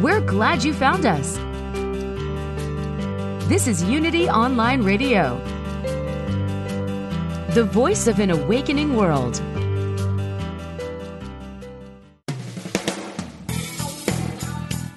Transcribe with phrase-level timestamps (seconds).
[0.00, 1.36] We're glad you found us.
[3.46, 5.36] This is Unity Online Radio,
[7.50, 9.42] the voice of an awakening world.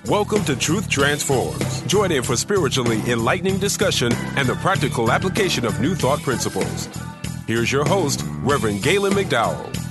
[0.07, 1.81] Welcome to Truth Transforms.
[1.81, 6.87] Join in for spiritually enlightening discussion and the practical application of new thought principles.
[7.47, 9.84] Here's your host, Reverend Galen McDowell.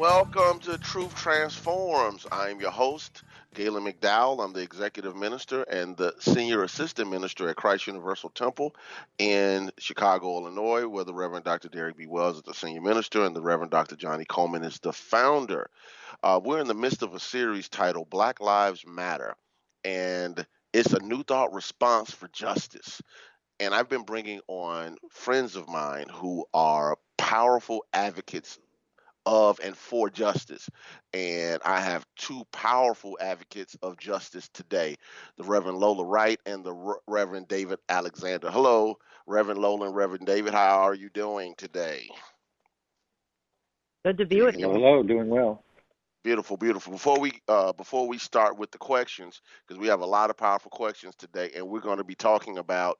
[0.00, 2.26] Welcome to Truth Transforms.
[2.32, 4.42] I'm your host, Galen McDowell.
[4.42, 8.74] I'm the executive minister and the senior assistant minister at Christ Universal Temple
[9.18, 11.68] in Chicago, Illinois, where the Reverend Dr.
[11.68, 12.06] Derek B.
[12.06, 13.94] Wells is the senior minister and the Reverend Dr.
[13.94, 15.68] Johnnie Colemon is the founder.
[16.22, 19.34] Uh, we're in the midst of a series titled Black Lives Matter,
[19.84, 23.02] and it's a new thought response for justice.
[23.60, 28.58] And I've been bringing on friends of mine who are powerful advocates
[29.30, 30.68] of and for justice.
[31.14, 34.96] And I have two powerful advocates of justice today
[35.36, 38.50] the Reverend Lola Wright and the Re- Reverend David Alexander.
[38.50, 38.98] Hello,
[39.28, 40.52] Reverend Lola and Reverend David.
[40.52, 42.08] How are you doing today?
[44.04, 44.68] Good to be with you.
[44.68, 45.62] Hello, doing well.
[46.24, 46.92] Beautiful, beautiful.
[46.92, 50.36] Before we uh, before we start with the questions, because we have a lot of
[50.36, 52.98] powerful questions today, and we're going to be talking about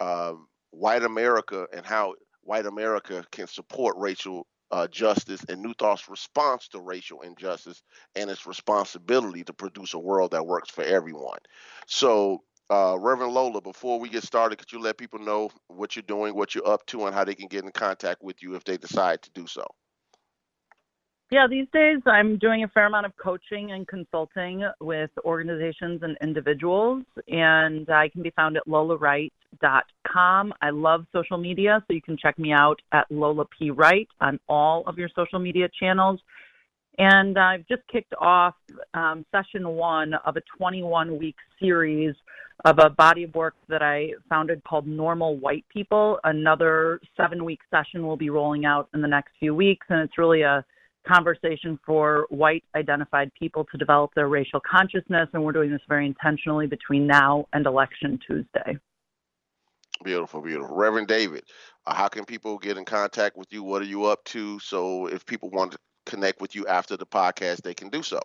[0.00, 0.34] uh,
[0.72, 6.68] white America and how white America can support racial uh, justice and New Thought's response
[6.68, 7.82] to racial injustice
[8.14, 11.38] and its responsibility to produce a world that works for everyone.
[11.86, 16.04] So, uh, Reverend Lola, before we get started, could you let people know what you're
[16.04, 18.64] doing, what you're up to, and how they can get in contact with you if
[18.64, 19.66] they decide to do so?
[21.32, 26.18] Yeah, these days I'm doing a fair amount of coaching and consulting with organizations and
[26.20, 30.52] individuals, and I can be found at lolawright.com.
[30.60, 33.70] I love social media, so you can check me out at Lola P.
[33.70, 36.18] Wright on all of your social media channels.
[36.98, 38.56] And I've just kicked off
[38.94, 42.16] um, session one of a 21 week series
[42.64, 46.18] of a body of work that I founded called Normal White People.
[46.24, 50.18] Another seven week session will be rolling out in the next few weeks, and it's
[50.18, 50.64] really a
[51.06, 56.06] conversation for white identified people to develop their racial consciousness, and we're doing this very
[56.06, 58.78] intentionally between now and Election Tuesday.
[60.04, 60.74] Beautiful, beautiful.
[60.74, 61.44] Reverend David,
[61.86, 63.62] uh, how can people get in contact with you?
[63.62, 64.58] What are you up to?
[64.60, 68.20] So if people want to connect with you after the podcast, they can do so.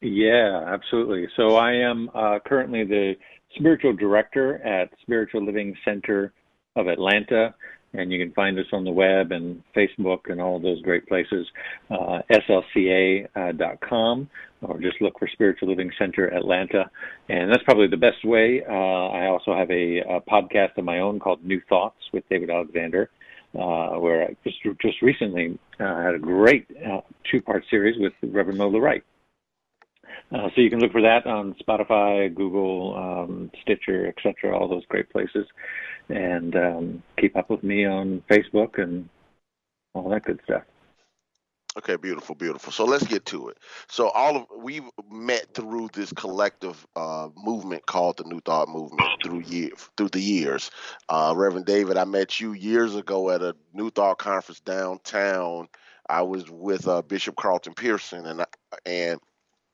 [0.00, 1.26] Yeah, absolutely.
[1.36, 3.14] So I am uh, currently the
[3.56, 6.32] spiritual director at Spiritual Living Center
[6.76, 7.54] of Atlanta
[7.96, 11.46] and you can find us on the web and Facebook and all those great places,
[11.90, 13.28] uh, slca.com,
[14.62, 16.90] uh, or just look for Spiritual Living Center Atlanta.
[17.28, 18.62] And that's probably the best way.
[18.68, 22.50] Uh, I also have a, a, podcast of my own called New Thoughts with David
[22.50, 23.10] Alexander.
[23.54, 28.58] Uh, where I just just recently uh, had a great uh, two-part series with Reverend
[28.58, 29.02] Lola Wright.
[30.30, 34.84] Uh, so you can look for that on Spotify, Google, um, Stitcher, etc., all those
[34.86, 35.46] great places
[36.08, 39.08] and um, keep up with me on Facebook and
[39.94, 40.62] all that good stuff.
[41.78, 42.72] Okay, beautiful, beautiful.
[42.72, 43.58] So let's get to it.
[43.88, 49.10] So all of we've met through this collective uh, movement called the New Thought Movement
[49.22, 50.70] through year through the years.
[51.10, 55.68] Uh, Reverend David, I met you years ago at a New Thought conference downtown.
[56.08, 58.46] I was with uh, Bishop Carlton Pearson, and
[58.86, 59.20] and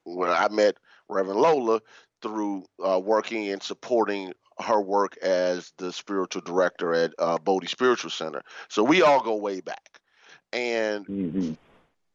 [0.02, 0.78] when I met
[1.08, 1.80] Reverend Lola
[2.20, 8.10] through uh, working and supporting her work as the spiritual director at uh, Bodhi Spiritual
[8.10, 8.42] Center.
[8.68, 10.00] So we all go way back.
[10.52, 11.52] And mm-hmm.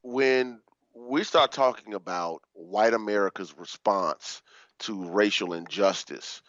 [0.03, 0.59] when
[0.93, 4.41] we start talking about white America's response
[4.79, 6.41] to racial injustice,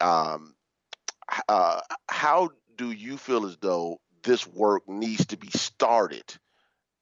[0.00, 0.54] um,
[1.48, 6.24] uh, how do you feel as though this work needs to be started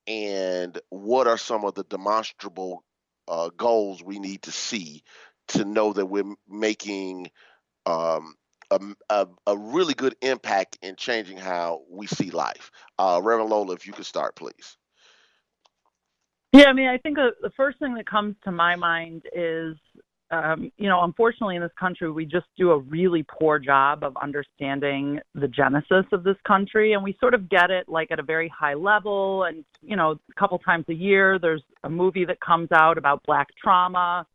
[0.07, 2.85] and what are some of the demonstrable
[3.29, 5.03] uh, goals we need to see
[5.49, 7.31] to know that we're making
[7.87, 8.35] um,
[8.71, 8.81] a,
[9.11, 12.71] a, a, really good impact in changing how we see life.
[12.99, 14.77] Uh, Reverend Lola, if you could start, please.
[16.53, 19.77] Yeah, I mean, I think uh, the first thing that comes to my mind is
[20.33, 24.17] um, you know, unfortunately, in this country, we just do a really poor job of
[24.17, 28.23] understanding the genesis of this country, and we sort of get it like at a
[28.23, 29.45] very high level.
[29.45, 33.23] And you know, a couple times a year, there's a movie that comes out about
[33.27, 34.27] Black trauma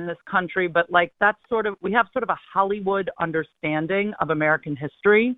[0.00, 4.12] in this country, but like that's sort of we have sort of a Hollywood understanding
[4.20, 5.36] of American history,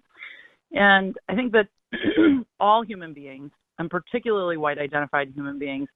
[0.72, 1.68] and I think that
[2.60, 5.88] all human beings, and particularly white identified human beings,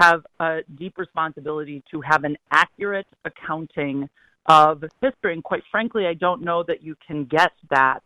[0.00, 4.08] have a deep responsibility to have an accurate accounting
[4.46, 5.34] of history.
[5.34, 8.00] And quite frankly, I don't know that you can get that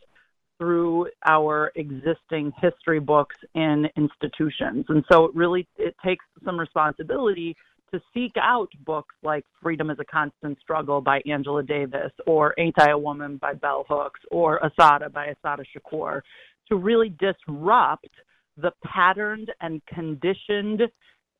[0.59, 4.87] through our existing history books in institutions.
[4.89, 7.57] And so it really it takes some responsibility
[7.95, 12.75] to seek out books like Freedom is a Constant Struggle by Angela Davis or Ain't
[12.77, 16.21] I a Woman by Bell Hooks or Assata by Assata Shakur
[16.69, 18.09] to really disrupt
[18.57, 20.83] the patterned and conditioned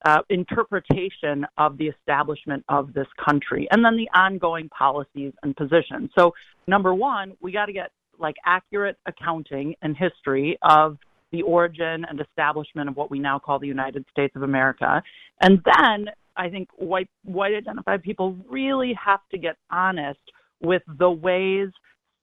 [0.05, 6.11] uh, interpretation of the establishment of this country, and then the ongoing policies and positions.
[6.17, 6.35] So,
[6.69, 7.91] number one, we got to get
[8.21, 10.99] like accurate accounting and history of
[11.33, 15.03] the origin and establishment of what we now call the United States of America,
[15.41, 20.21] and then I think white white identified people really have to get honest
[20.61, 21.69] with the ways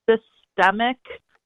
[0.10, 0.98] systemic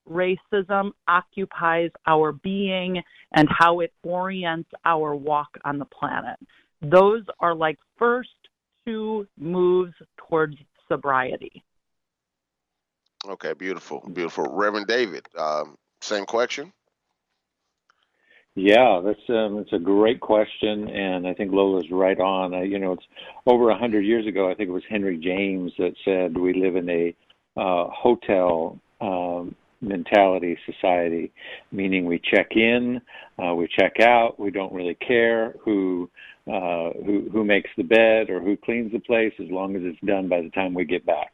[0.08, 3.02] racism occupies our being
[3.32, 6.38] and how it orients our walk on the planet.
[6.82, 8.30] Those are like first
[8.84, 10.56] two moves towards
[10.88, 11.64] sobriety.
[13.28, 14.46] Okay, beautiful, beautiful.
[14.52, 16.72] Reverend David, um, same question.
[18.58, 22.54] Yeah, that's um, it's a great question, and I think Lola's right on.
[22.54, 23.04] Uh, you know, it's
[23.44, 24.50] over a hundred years ago.
[24.50, 27.14] I think it was Henry James that said we live in a
[27.60, 31.30] uh, hotel um, mentality society,
[31.70, 33.02] meaning we check in,
[33.38, 36.08] uh, we check out, we don't really care who
[36.46, 40.00] uh, who who makes the bed or who cleans the place as long as it's
[40.06, 41.32] done by the time we get back.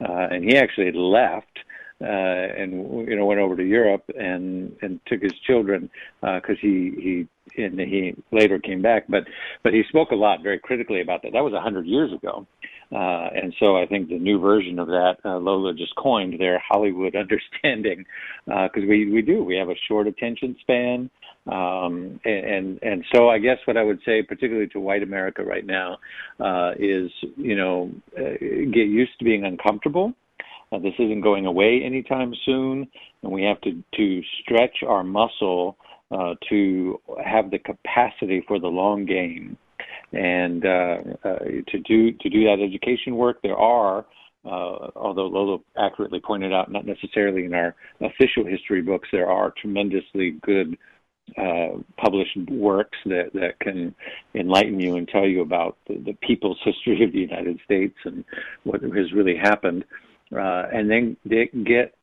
[0.00, 1.60] Uh, and he actually left
[2.00, 5.90] uh, and you know went over to Europe and and took his children
[6.20, 9.06] because uh, he he and he later came back.
[9.08, 9.24] But
[9.62, 11.32] but he spoke a lot very critically about that.
[11.32, 12.46] That was a hundred years ago.
[12.92, 16.60] Uh, and so I think the new version of that, uh, Lola just coined their
[16.60, 18.04] Hollywood understanding,
[18.44, 21.10] because uh, we we do we have a short attention span,
[21.46, 25.66] um, and and so I guess what I would say, particularly to white America right
[25.66, 25.98] now,
[26.38, 28.38] uh, is you know uh,
[28.72, 30.12] get used to being uncomfortable.
[30.72, 32.86] Uh, this isn't going away anytime soon,
[33.22, 35.76] and we have to to stretch our muscle
[36.10, 39.56] uh, to have the capacity for the long game.
[40.12, 44.06] And uh, uh, to do to do that education work, there are,
[44.44, 49.52] uh, although Lola accurately pointed out, not necessarily in our official history books, there are
[49.60, 50.76] tremendously good
[51.36, 53.92] uh, published works that, that can
[54.34, 58.24] enlighten you and tell you about the, the, people's history of the United States and
[58.62, 59.84] what has really happened.
[60.38, 61.16] Uh, and then
[61.64, 61.94] get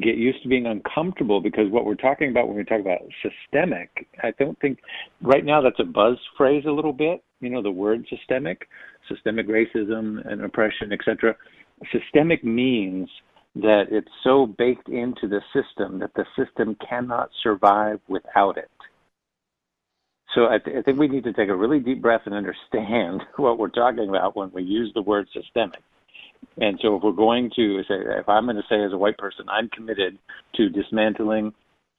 [0.00, 4.08] get used to being uncomfortable because what we're talking about when we talk about systemic,
[4.22, 4.80] I don't think
[5.22, 7.22] right now that's a buzz phrase a little bit.
[7.40, 8.68] You know, the word systemic,
[9.08, 11.36] systemic racism and oppression, etc.
[11.92, 13.08] Systemic means
[13.56, 18.70] that it's so baked into the system that the system cannot survive without it.
[20.34, 23.22] So I, th- I think we need to take a really deep breath and understand
[23.36, 25.82] what we're talking about when we use the word systemic.
[26.58, 29.18] And so if we're going to say, if I'm going to say as a white
[29.18, 30.18] person, I'm committed
[30.56, 31.52] to dismantling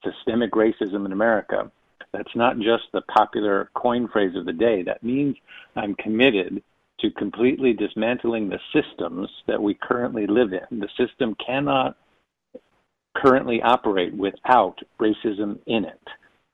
[0.04, 1.72] systemic racism in America,
[2.14, 4.84] that's not just the popular coin phrase of the day.
[4.84, 5.36] That means
[5.76, 6.64] I'm committed
[7.00, 10.80] to completely dismantling the systems that we currently live in.
[10.80, 11.98] The system cannot
[13.16, 16.02] currently operate without racism in it.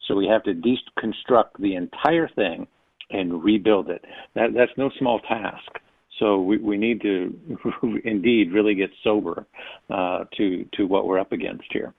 [0.08, 2.68] So we have to deconstruct the entire thing
[3.12, 4.04] and rebuild it.
[4.36, 5.80] That, that's no small task.
[6.22, 7.36] So we, we need to
[8.06, 9.48] indeed really get sober
[9.90, 11.94] uh, to to what we're up against here.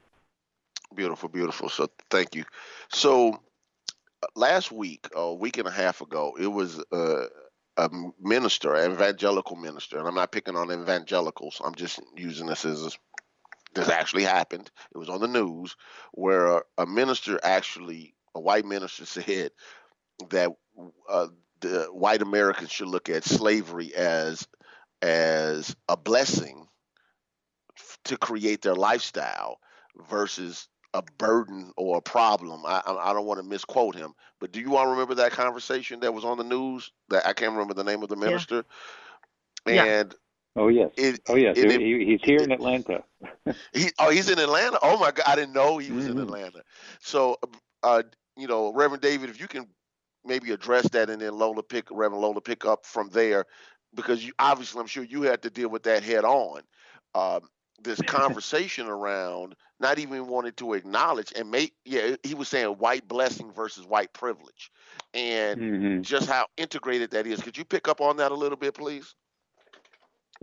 [0.95, 1.67] Beautiful, beautiful.
[1.67, 2.45] So thank you.
[2.87, 7.25] So uh, last week, a week and a half ago, it was uh,
[7.75, 7.89] a
[8.21, 11.61] minister, an evangelical minister, and I'm not picking on evangelicals.
[11.63, 12.91] I'm just using this as a,
[13.73, 14.71] this actually happened.
[14.95, 15.75] It was on the news
[16.13, 19.51] where a, a minister actually, a white minister, said
[20.29, 20.49] that
[21.09, 21.27] uh,
[21.63, 24.47] the white Americans should look at slavery as
[25.01, 26.67] as a blessing
[28.05, 29.59] to create their lifestyle
[30.09, 32.65] versus a burden or a problem.
[32.65, 36.13] I I don't want to misquote him, but do you all remember that conversation that
[36.13, 36.91] was on the news?
[37.09, 38.65] That I can't remember the name of the minister.
[39.65, 39.83] Yeah.
[39.83, 40.15] And
[40.55, 40.91] Oh yes.
[40.97, 41.57] it, Oh yes.
[41.57, 43.03] it- He, he's here in Atlanta.
[43.73, 44.77] he oh he's in Atlanta.
[44.83, 46.23] Oh my God, I didn't know he was in Mhm.
[46.23, 46.63] Atlanta.
[46.99, 47.37] So
[47.81, 48.03] uh,
[48.37, 49.67] you know, Reverend David, if you can
[50.25, 53.45] maybe address that and then Lola pick Reverend Lola pick up from there,
[53.93, 56.61] because you obviously I'm sure you had to deal with that head on.
[57.15, 57.41] Um,
[57.83, 63.07] this conversation around not even wanting to acknowledge and make yeah he was saying white
[63.07, 64.71] blessing versus white privilege
[65.13, 67.41] and hmm just how integrated that is.
[67.41, 69.15] Could you pick up on that a little bit please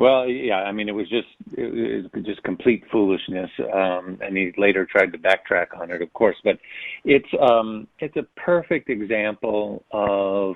[0.00, 1.28] Well, yeah, I mean, it was just
[1.58, 6.10] it was just complete foolishness, um, and he later tried to backtrack on it, of
[6.14, 6.36] course.
[6.42, 6.58] But
[7.04, 10.54] it's um, it's a perfect example of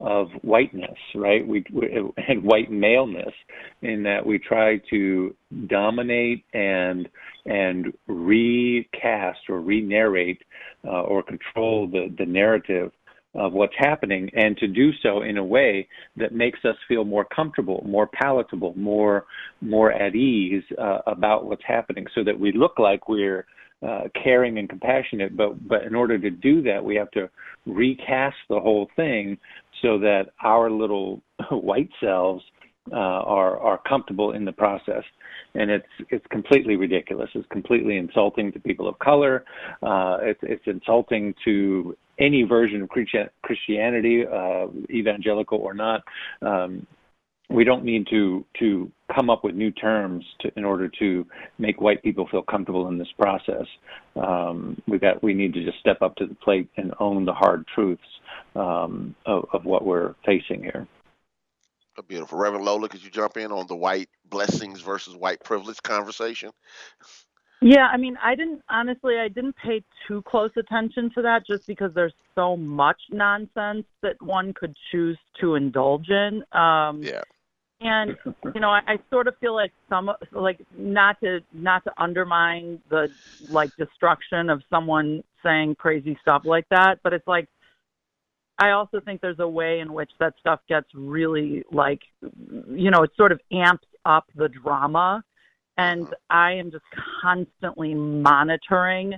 [0.00, 1.48] of whiteness, right?
[1.48, 1.88] We, we
[2.28, 3.32] and white maleness,
[3.80, 5.34] in that we try to
[5.66, 7.08] dominate and
[7.46, 10.42] and recast or re-narrate
[10.84, 12.92] uh, or control the the narrative
[13.34, 17.24] of what's happening, and to do so in a way that makes us feel more
[17.24, 19.26] comfortable, more palatable, more
[19.60, 23.46] more at ease uh, about what's happening, so that we look like we're
[23.86, 25.36] uh, caring and compassionate.
[25.36, 27.28] But but in order to do that, we have to
[27.66, 29.38] recast the whole thing
[29.82, 32.42] so that our little white selves
[32.92, 35.04] uh, are are comfortable in the process.
[35.54, 37.30] And it's it's completely ridiculous.
[37.34, 39.44] It's completely insulting to people of color.
[39.82, 46.02] Uh, it's it's insulting to any version of Christianity, uh, evangelical or not.
[46.42, 46.86] Um,
[47.50, 51.26] we don't need to to come up with new terms to, in order to
[51.58, 53.66] make white people feel comfortable in this process.
[54.16, 57.32] Um, we got we need to just step up to the plate and own the
[57.32, 58.02] hard truths
[58.54, 60.86] um, of, of what we're facing here.
[62.06, 62.38] Beautiful.
[62.38, 66.50] Reverend lola could you jump in on the white blessings versus white privilege conversation?
[67.60, 71.66] Yeah, I mean, I didn't honestly, I didn't pay too close attention to that just
[71.66, 76.44] because there's so much nonsense that one could choose to indulge in.
[76.52, 77.22] Um, yeah.
[77.80, 78.16] and
[78.54, 82.80] you know, I, I sort of feel like some, like not to not to undermine
[82.90, 83.10] the
[83.48, 87.48] like destruction of someone saying crazy stuff like that, but it's like
[88.58, 93.02] I also think there's a way in which that stuff gets really like, you know,
[93.02, 95.22] it sort of amps up the drama.
[95.76, 96.84] And I am just
[97.22, 99.14] constantly monitoring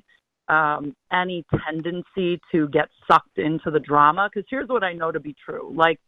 [0.49, 4.28] um, any tendency to get sucked into the drama.
[4.32, 6.00] Because here's what I know to be true: like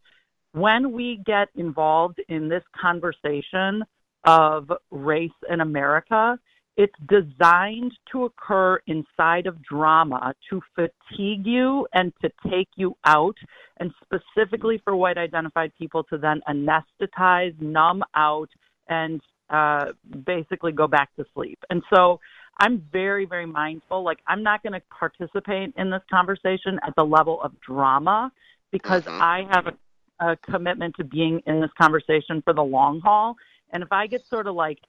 [0.51, 3.83] when we get involved in this conversation
[4.25, 6.37] of race in America,
[6.75, 13.37] it's designed to occur inside of drama to fatigue you and to take you out,
[13.77, 18.49] and specifically for white identified people to then anesthetize, numb out,
[18.87, 19.91] and uh,
[20.25, 21.59] basically go back to sleep.
[21.69, 22.19] And so
[22.59, 24.03] I'm very, very mindful.
[24.03, 28.31] Like, I'm not going to participate in this conversation at the level of drama
[28.71, 29.21] because Mhm.
[29.21, 29.75] I have a,
[30.19, 33.35] a commitment to being in this conversation for the long haul.
[33.71, 34.79] And if I get sort of like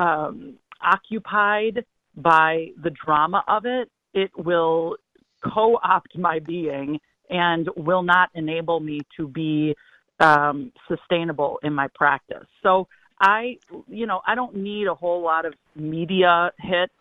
[0.00, 1.84] um, occupied
[2.16, 4.96] by the drama of it, it will
[5.42, 9.74] co opt my being and will not enable me to be
[10.20, 12.46] um, sustainable in my practice.
[12.62, 12.88] So,
[13.20, 13.58] I,
[13.88, 16.92] you know, I don't need a whole lot of media hits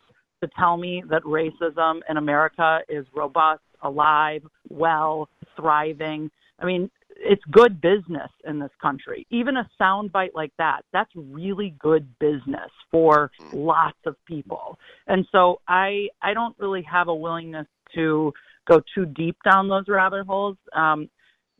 [0.41, 6.29] to tell me that racism in America is robust, alive, well, thriving.
[6.59, 9.25] I mean, it's good business in this country.
[9.29, 14.77] Even a soundbite like that, that's really good business for lots of people.
[15.07, 18.33] And so I I don't really have a willingness to
[18.67, 20.57] go too deep down those rabbit holes.
[20.73, 21.09] Um,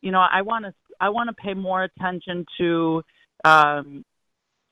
[0.02, 3.04] you know, I want to I want to pay more attention to
[3.46, 4.06] um,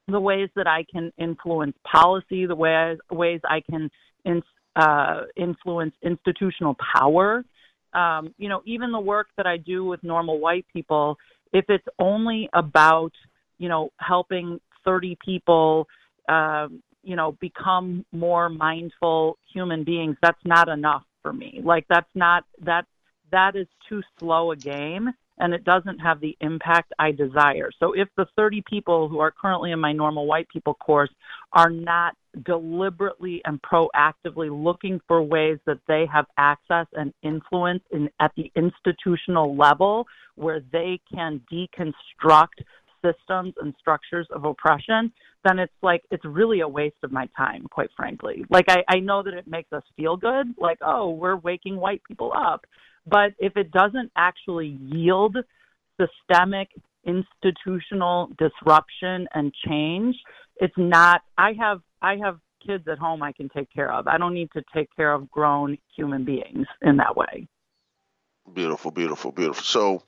[0.07, 3.89] the ways that I can influence policy, the ways ways I can
[4.23, 4.41] in,
[4.75, 7.43] uh, influence institutional power.
[7.95, 11.17] Um, you know, even the work that I do with normal white people,
[11.53, 13.13] if it's only about
[13.57, 15.87] you know helping 30 people,
[16.29, 16.67] uh,
[17.03, 21.61] you know, become more mindful human beings, that's not enough for me.
[21.63, 22.85] Like that's not that
[23.31, 27.69] that is too slow a game and it doesn't have the impact I desire.
[27.79, 31.09] So if the 30 people who are currently in my normal white people course
[31.51, 38.09] are not deliberately and proactively looking for ways that they have access and influence in
[38.19, 42.63] at the institutional level where they can deconstruct
[43.03, 45.11] systems and structures of oppression,
[45.43, 48.43] then it's like it's really a waste of my time, quite frankly.
[48.49, 52.01] Like I, I know that it makes us feel good, like, oh, we're waking white
[52.07, 52.65] people up.
[53.07, 55.37] But if it doesn't actually yield
[56.01, 56.69] systemic
[57.05, 60.15] institutional disruption and change,
[60.57, 64.07] it's not I have I have kids at home I can take care of.
[64.07, 67.47] I don't need to take care of grown human beings in that way.
[68.53, 69.63] Beautiful, beautiful, beautiful.
[69.63, 70.03] So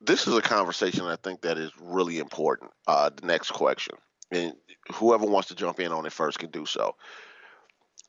[0.00, 2.72] this is a conversation I think that is really important.
[2.88, 3.94] Uh, the next question,
[4.32, 4.54] and
[4.94, 6.96] whoever wants to jump in on it first can do so.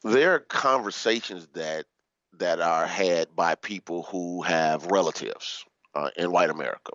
[0.04, 1.86] There are conversations that
[2.40, 5.64] that are had by people who have relatives
[5.94, 6.94] uh, in white America,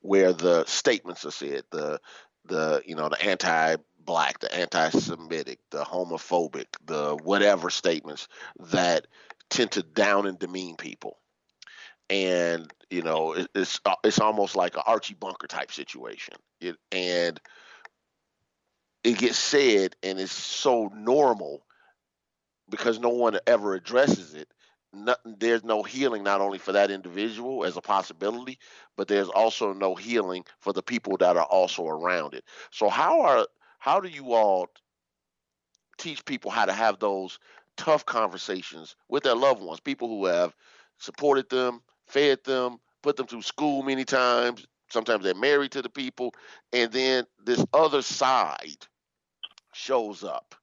[0.00, 2.00] where the statements are said, the
[2.46, 3.16] the you know the
[4.00, 8.28] anti-black, the anti-Semitic, the homophobic, the whatever statements
[8.58, 9.06] that
[9.48, 11.18] tend to down and demean people
[12.08, 16.34] and you know it, it's uh, it's almost like an Archie Bunker type situation.
[16.60, 17.40] It, and
[19.04, 21.62] it gets said, and it's so normal
[22.68, 24.48] because no one ever addresses it.
[24.92, 28.58] Nothing, there's no healing not only for that individual as a possibility,
[28.96, 32.44] but there's also no healing for the people that are also around it.
[32.72, 33.46] So how are
[33.80, 34.68] how do you all
[35.98, 37.38] teach people how to have those
[37.76, 40.54] tough conversations with their loved ones, people who have
[40.98, 44.66] supported them, fed them, put them through school many times.
[44.90, 46.34] Sometimes they're married to the people,
[46.72, 48.86] and then this other side
[49.72, 50.54] shows up,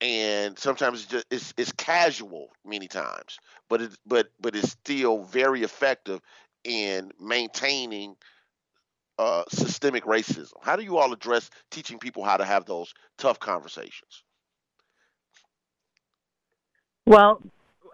[0.00, 5.24] and sometimes it's just it's, it's casual many times, but it but but it's still
[5.24, 6.20] very effective
[6.64, 8.16] in maintaining
[9.18, 10.52] uh, systemic racism.
[10.62, 14.22] How do you all address teaching people how to have those tough conversations?
[17.06, 17.40] Well,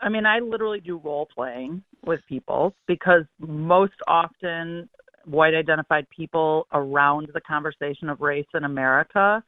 [0.00, 4.88] I mean, I literally do role playing with people because most often
[5.24, 9.42] white identified people around the conversation of race in America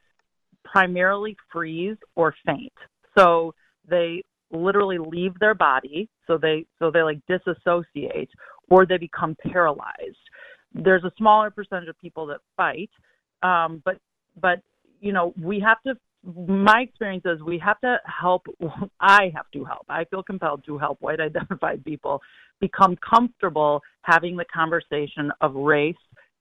[0.65, 2.73] primarily freeze or faint.
[3.19, 3.55] So
[3.89, 8.31] they literally leave their body, so they so they like disassociate
[8.71, 10.17] or they become paralyzed.
[10.75, 12.91] There's a smaller percentage of people that fight,
[13.43, 13.99] um, but
[14.41, 14.61] but
[15.01, 18.47] you know we have to my experience is we have to help
[19.01, 19.85] i have to help.
[19.89, 22.23] I feel compelled to help white identified people
[22.61, 25.95] become comfortable having the conversation of race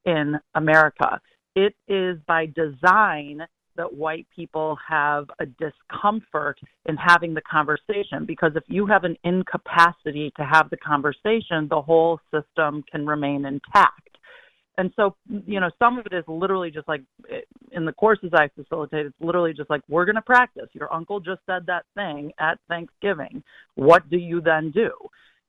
[0.05, 1.19] in america.
[1.55, 3.41] It is by design
[3.75, 9.17] that white people have a discomfort in having the conversation because if you have an
[9.23, 14.12] incapacity to have the conversation the whole system can remain intact
[14.77, 18.31] and so you know some of it is literally just like eh, in the courses
[18.33, 20.69] i facilitate it's literally just like we're going to practice.
[20.73, 23.43] Your uncle just said that thing at thanksgiving.
[23.75, 24.91] What do you then do?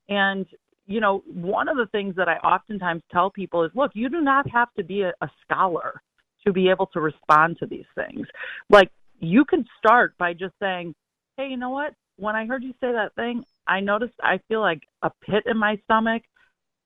[0.08, 0.46] And
[0.86, 4.20] you know one of the things that i oftentimes tell people is look you do
[4.20, 6.02] not have to be a, a scholar
[6.46, 8.26] to be able to respond to these things.
[8.68, 10.94] Like you can start by just saying
[11.36, 11.94] hey you know what?
[12.16, 15.56] When i heard you say that thing i noticed i feel like a pit in
[15.56, 16.22] my stomach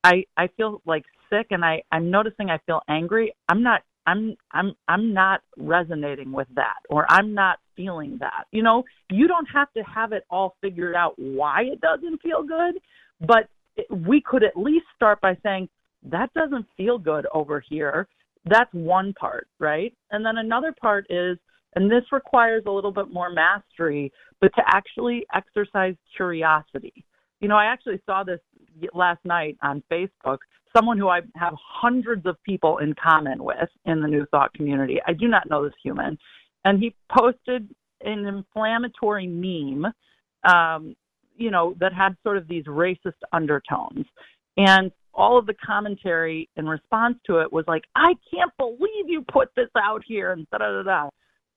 [0.04, 3.32] I I feel like sick and I I'm noticing I feel angry.
[3.48, 8.44] I'm not I'm I'm I'm not resonating with that or I'm not feeling that.
[8.52, 12.42] You know, you don't have to have it all figured out why it doesn't feel
[12.42, 12.80] good,
[13.20, 13.48] but
[13.90, 15.68] we could at least start by saying
[16.04, 18.08] that doesn't feel good over here.
[18.44, 19.92] That's one part, right?
[20.10, 21.38] And then another part is
[21.74, 27.04] and this requires a little bit more mastery, but to actually exercise curiosity.
[27.40, 28.40] You know, I actually saw this
[28.94, 30.38] last night on Facebook
[30.76, 34.98] someone who I have hundreds of people in common with in the New Thought community.
[35.06, 36.18] I do not know this human.
[36.64, 37.68] And he posted
[38.02, 39.92] an inflammatory meme,
[40.44, 40.94] um,
[41.36, 44.06] you know, that had sort of these racist undertones.
[44.56, 49.24] And all of the commentary in response to it was like, I can't believe you
[49.32, 51.08] put this out here and da da da da.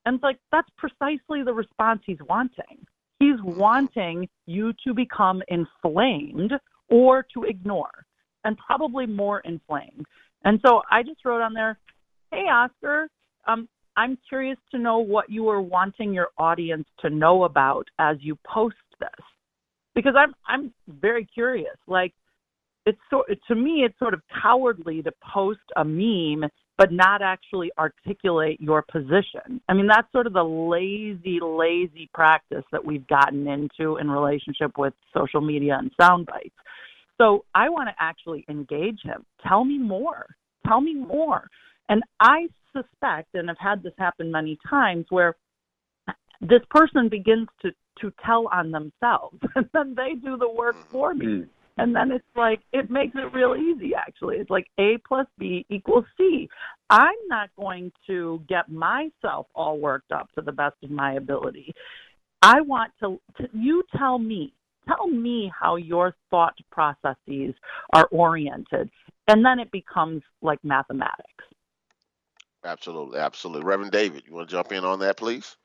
[0.06, 2.86] And it's like, that's precisely the response he's wanting.
[3.20, 6.54] He's wanting you to become inflamed
[6.92, 8.06] or to ignore
[8.44, 10.06] and probably more inflamed.
[10.44, 11.80] And so I just wrote on there,
[12.32, 13.08] hey, Oscar,
[13.48, 18.18] um, I'm curious to know what you are wanting your audience to know about as
[18.22, 19.10] you post this.
[19.94, 21.76] Because I'm I'm very curious.
[21.86, 22.14] Like
[22.86, 26.50] it's so to me it's sort of cowardly to post a meme
[26.82, 29.62] but not actually articulate your position.
[29.70, 34.80] I mean that's sort of the lazy lazy practice that we've gotten into in relationship
[34.80, 36.56] with social media and sound bites.
[37.20, 39.24] So I want to actually engage him.
[39.48, 40.26] Tell me more.
[40.66, 41.48] Tell me more.
[41.88, 45.36] And I suspect, and I've had this happen many times, where
[46.40, 50.92] this person begins to to tell on themselves, and then they do the work mm-hmm.
[50.92, 51.26] for me.
[51.28, 51.61] Mm-hmm.
[51.82, 53.96] And then it's like it makes it real easy.
[53.96, 56.48] Actually, it's like A plus B equals C.
[56.92, 61.74] I'm not going to get myself all worked up to the best of my ability.
[62.44, 64.54] I want to, to you tell me
[64.88, 67.56] tell me how your thought processes
[67.94, 68.92] are oriented.
[69.28, 71.46] And then it becomes like mathematics.
[72.64, 73.66] Absolutely, absolutely.
[73.66, 75.58] Reverend David, you want to jump in on that, please?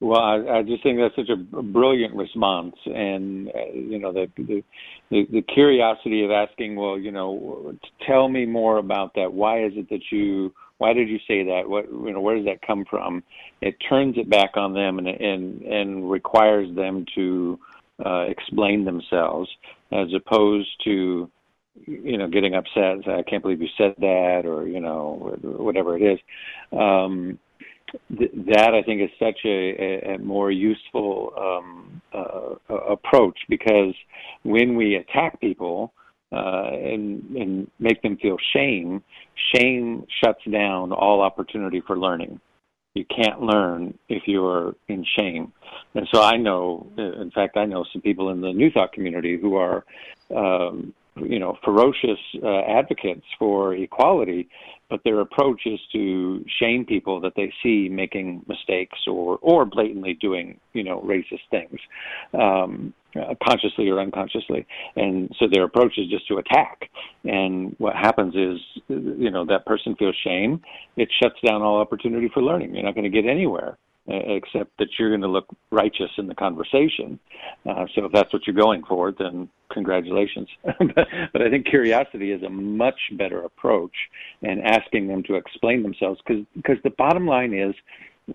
[0.00, 4.26] Well, I, I just think that's such a brilliant response, and uh, you know the,
[4.36, 4.62] the
[5.10, 7.74] the curiosity of asking, well, you know,
[8.06, 9.32] tell me more about that.
[9.32, 10.52] Why is it that you?
[10.76, 11.62] Why did you say that?
[11.66, 12.20] What you know?
[12.20, 13.22] Where does that come from?
[13.62, 17.58] It turns it back on them and and and requires them to
[18.04, 19.48] uh, explain themselves,
[19.92, 21.30] as opposed to
[21.86, 23.08] you know getting upset.
[23.08, 26.18] I can't believe you said that, or you know whatever it is.
[26.70, 27.38] Um,
[28.16, 33.94] th- that I think is such a, a more useful um, uh, approach because
[34.42, 35.92] when we attack people
[36.32, 39.02] uh, and, and make them feel shame,
[39.54, 42.40] shame shuts down all opportunity for learning.
[42.94, 45.52] You can't learn if you're in shame.
[45.94, 49.38] And so I know, in fact, I know some people in the New Thought community
[49.38, 49.84] who are
[50.34, 54.48] um, you know ferocious uh, advocates for equality,
[54.90, 60.14] but their approach is to shame people that they see making mistakes or or blatantly
[60.14, 61.78] doing you know racist things,
[62.34, 62.92] um,
[63.46, 66.90] consciously or unconsciously, and so their approach is just to attack.
[67.24, 70.60] And what happens is you know that person feels shame.
[70.96, 72.74] It shuts down all opportunity for learning.
[72.74, 76.34] You're not going to get anywhere except that you're going to look righteous in the
[76.34, 77.18] conversation.
[77.68, 80.48] Uh, so if that's what you're going for, then congratulations.
[80.64, 83.94] but, but I think curiosity is a much better approach
[84.42, 87.74] and asking them to explain themselves because the bottom line is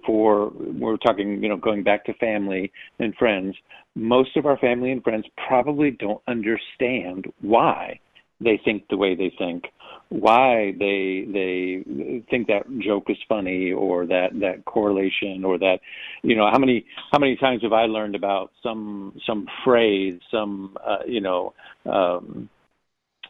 [0.05, 3.53] for we're talking you know going back to family and friends
[3.95, 7.99] most of our family and friends probably don't understand why
[8.43, 9.65] they think the way they think
[10.09, 15.79] why they they think that joke is funny or that that correlation or that
[16.21, 20.75] you know how many how many times have I learned about some some phrase some
[20.85, 21.53] uh, you know
[21.85, 22.49] um,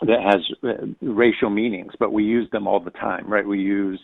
[0.01, 3.45] that has uh, racial meanings but we use them all the time right?
[3.45, 3.99] We use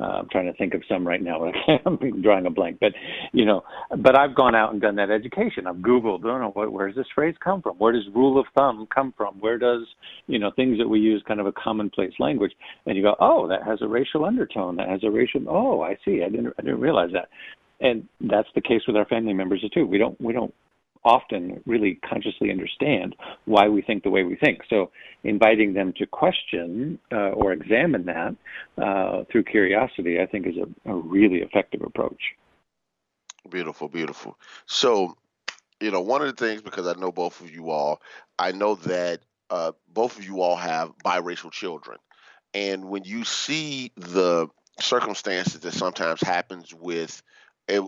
[0.00, 1.44] uh, I'm trying to think of some right now.
[1.86, 2.92] I'm drawing a blank, but
[3.32, 3.62] you know,
[3.98, 5.66] but I've gone out and done that education.
[5.66, 7.76] I've Googled, I don't know, where, where does this phrase come from?
[7.76, 9.34] Where does rule of thumb come from?
[9.40, 9.82] Where does,
[10.26, 12.52] you know, things that we use kind of a commonplace language,
[12.86, 14.76] and you go, oh, that has a racial undertone.
[14.76, 15.42] That has a racial.
[15.48, 16.22] Oh, I see.
[16.24, 17.28] I didn't, I didn't realize that.
[17.80, 19.86] And that's the case with our family members too.
[19.86, 20.52] We don't, we don't
[21.04, 24.60] often really consciously understand why we think the way we think.
[24.68, 24.90] So,
[25.24, 28.36] inviting them to question uh, or examine that
[28.82, 32.20] uh, through curiosity, I think, is a, a, really effective approach.
[33.48, 34.38] Beautiful, beautiful.
[34.66, 35.16] So,
[35.80, 38.00] you know, one of the things, because I know both of you all,
[38.38, 41.98] I know that uh, both of you all have biracial children.
[42.52, 44.48] And when you see the
[44.80, 47.22] circumstances that sometimes happens with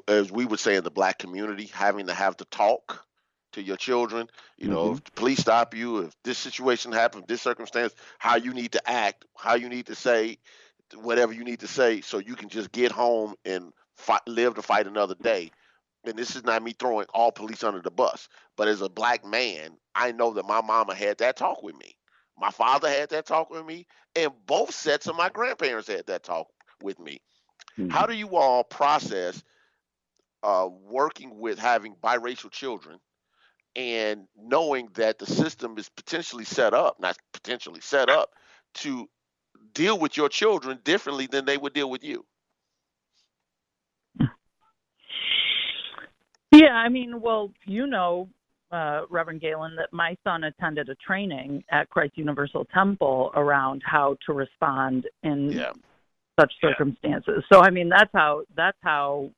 [0.08, 3.04] as we would say in the black community, having to have to talk
[3.52, 4.28] to your children.
[4.56, 4.94] You know, mm-hmm.
[4.94, 8.90] if the police stop you, if this situation happens, this circumstance, how you need to
[8.90, 10.38] act, how you need to say
[10.94, 14.62] whatever you need to say, so you can just get home and fight, live to
[14.62, 15.50] fight another day.
[16.04, 19.24] And this is not me throwing all police under the bus, but as a black
[19.24, 21.96] man, I know that my mama had that talk with me.
[22.38, 26.24] My father had that talk with me, and both sets of my grandparents had that
[26.24, 26.48] talk
[26.82, 27.20] with me.
[27.78, 27.90] Mm-hmm.
[27.90, 29.42] How do you all process
[30.42, 32.98] uh, working with having biracial children
[33.74, 38.30] and knowing that the system is potentially set up, not potentially set up,
[38.74, 39.08] to
[39.74, 42.24] deal with your children differently than they would deal with you?
[46.52, 48.28] Yeah, I mean, well, you know,
[48.70, 54.16] uh, Reverend Galen, that my son attended a training at Christ Universal Temple around how
[54.26, 55.72] to respond in yeah.
[56.38, 57.42] such circumstances.
[57.50, 57.56] Yeah.
[57.56, 59.30] So, I mean, that's how that's how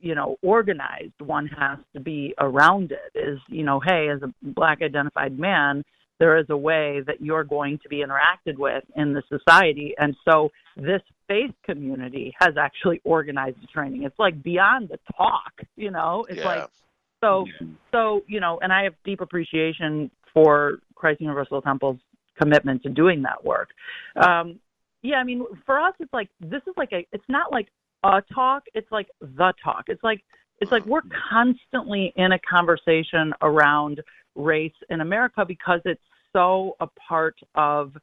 [0.00, 4.32] you know organized one has to be around it is you know hey as a
[4.42, 5.84] black identified man
[6.20, 9.94] there is a way that you're going to be interacted with in the society.
[9.98, 14.02] And so this faith community has actually organized the training.
[14.02, 16.26] It's like beyond the talk you know?
[16.28, 16.44] It's yeah.
[16.44, 16.70] like
[17.22, 17.46] so
[17.92, 21.98] so you know and i have deep appreciation for christ universal temple's
[22.40, 23.70] commitment to doing that work.
[24.16, 24.58] Um
[25.02, 27.68] yeah i mean for us it's like this is like a it's not like
[28.02, 29.84] a talk, it's like the talk.
[29.88, 30.22] It's like
[30.60, 34.02] it's like we're constantly in a conversation around
[34.34, 37.96] race in America because it's so a part of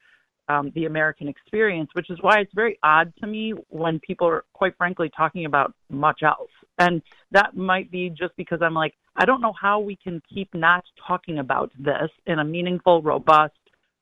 [0.50, 4.46] um, the American experience, which is why it's very odd to me when people are,
[4.54, 6.50] quite frankly, talking about much else.
[6.80, 10.54] And that might be just because I'm like, I don't know how we can keep
[10.54, 13.54] not talking about this in a meaningful, robust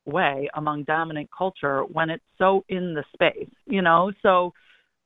[0.06, 4.12] way among dominant culture when it's so in the space, you know?
[4.22, 4.54] So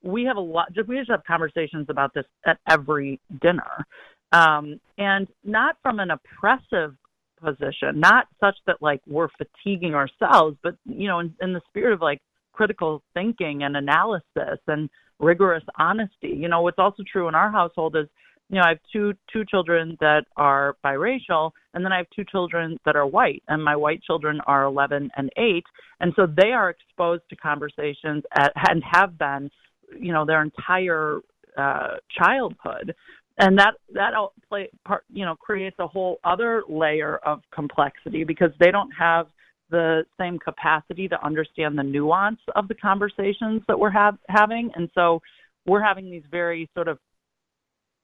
[0.04, 3.86] we have a lot we just have conversations about this at every dinner.
[4.32, 6.96] Um, and not from an oppressive
[7.42, 11.94] position not such that like we're fatiguing ourselves but you know in, in the spirit
[11.94, 12.20] of like
[12.52, 16.30] critical thinking and analysis and rigorous honesty.
[16.36, 18.08] You know what's also true in our household is
[18.50, 22.26] you know, I have two two children that are biracial, and then I have two
[22.26, 25.64] children that are white, and my white children are 11 and 8,
[26.00, 29.52] and so they are exposed to conversations at, and have been,
[29.98, 31.20] you know, their entire
[31.58, 32.96] uh, childhood,
[33.38, 34.12] and that that
[34.48, 39.28] play part, you know, creates a whole other layer of complexity because they don't have
[39.70, 44.90] the same capacity to understand the nuance of the conversations that we're have, having, and
[44.96, 45.22] so
[45.66, 46.98] we're having these very sort of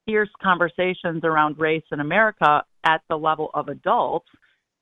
[0.06, 4.28] fierce conversations around race in America at the level of adults.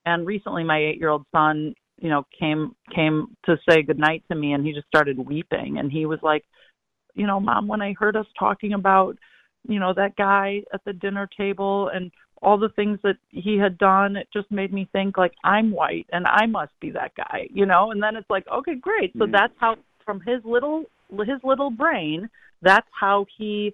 [0.06, 4.66] And recently, my eight-year-old son, you know, came came to say goodnight to me, and
[4.66, 5.78] he just started weeping.
[5.78, 6.44] And he was like,
[7.16, 9.18] you know, mom, when I heard us talking about,
[9.68, 13.78] you know, that guy at the dinner table and all the things that he had
[13.78, 17.48] done, it just made me think like I'm white and I must be that guy,
[17.54, 17.92] you know.
[17.92, 19.14] And then it's like, okay, great.
[19.14, 19.32] So mm-hmm.
[19.32, 22.30] that's how, from his little his little brain,
[22.62, 23.74] that's how he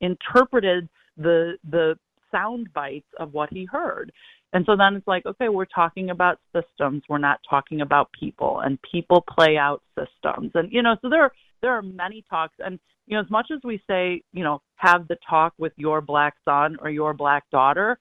[0.00, 1.96] interpreted the the
[2.32, 4.12] sound bites of what he heard.
[4.52, 7.02] And so then it's like, okay, we're talking about systems.
[7.08, 10.52] We're not talking about people, and people play out systems.
[10.54, 12.54] And you know, so there are, there are many talks.
[12.58, 16.00] And you know, as much as we say, you know, have the talk with your
[16.00, 17.98] black son or your black daughter,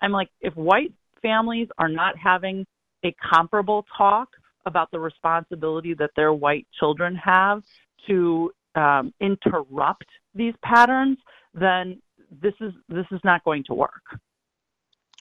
[0.00, 0.92] I'm like, if white
[1.22, 2.66] families are not having
[3.04, 4.28] a comparable talk
[4.64, 7.62] about the responsibility that their white children have
[8.08, 11.18] to um, interrupt these patterns,
[11.54, 12.00] then
[12.42, 14.18] this is this is not going to work.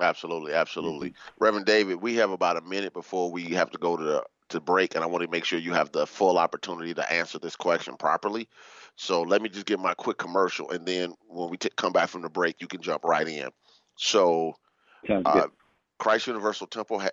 [0.02, 1.12] Absolutely, absolutely.
[1.12, 1.44] Mm-hmm.
[1.44, 4.60] Reverend David, we have about a minute before we have to go to the, to
[4.60, 7.56] break, and I want to make sure you have the full opportunity to answer this
[7.56, 8.48] question properly.
[8.96, 12.10] So let me just give my quick commercial, and then when we t- come back
[12.10, 13.50] from the break, you can jump right in.
[13.98, 14.54] So,
[15.26, 15.48] uh,
[16.00, 17.10] Christ Universal Temple ha-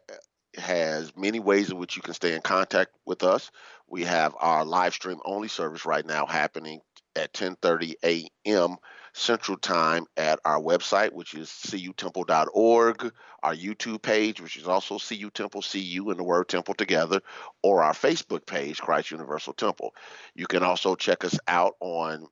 [0.59, 3.51] has many ways in which you can stay in contact with us.
[3.88, 6.81] We have our live stream only service right now happening
[7.16, 8.77] at 10:30 a.m.
[9.14, 15.31] Central Time at our website, which is cutemple.org, our YouTube page, which is also CU
[15.31, 17.20] Temple, CU and the word temple together,
[17.62, 19.94] or our Facebook page, Christ Universal Temple.
[20.35, 22.27] You can also check us out on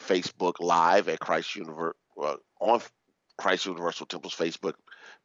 [0.00, 2.80] Facebook Live at Christ Universal uh, on
[3.38, 4.74] Christ Universal Temple's Facebook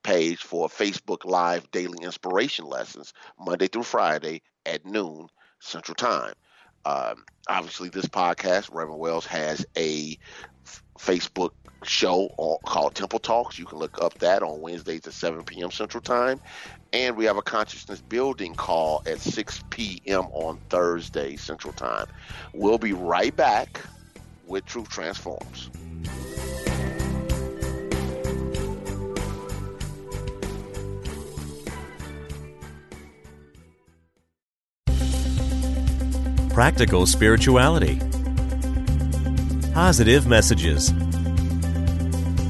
[0.04, 5.28] page for Facebook Live daily inspiration lessons Monday through Friday at noon
[5.60, 6.34] Central Time.
[6.86, 10.18] Um, obviously, this podcast, Reverend Wells, has a
[10.66, 11.52] f- Facebook
[11.84, 12.30] show
[12.66, 13.58] called Temple Talks.
[13.58, 15.72] You can look up that on Wednesdays at 7 p.m.
[15.72, 16.40] Central Time.
[16.94, 20.26] And we have a consciousness building call at 6 p.m.
[20.34, 22.08] on Thursday Central Time.
[22.54, 23.82] We'll be right back
[24.46, 25.70] with Truth Transforms.
[36.62, 38.00] Practical spirituality,
[39.74, 40.94] positive messages.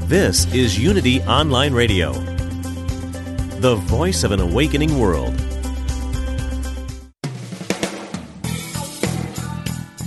[0.06, 2.12] This is Unity Online Radio,
[3.60, 5.34] the voice of an awakening world.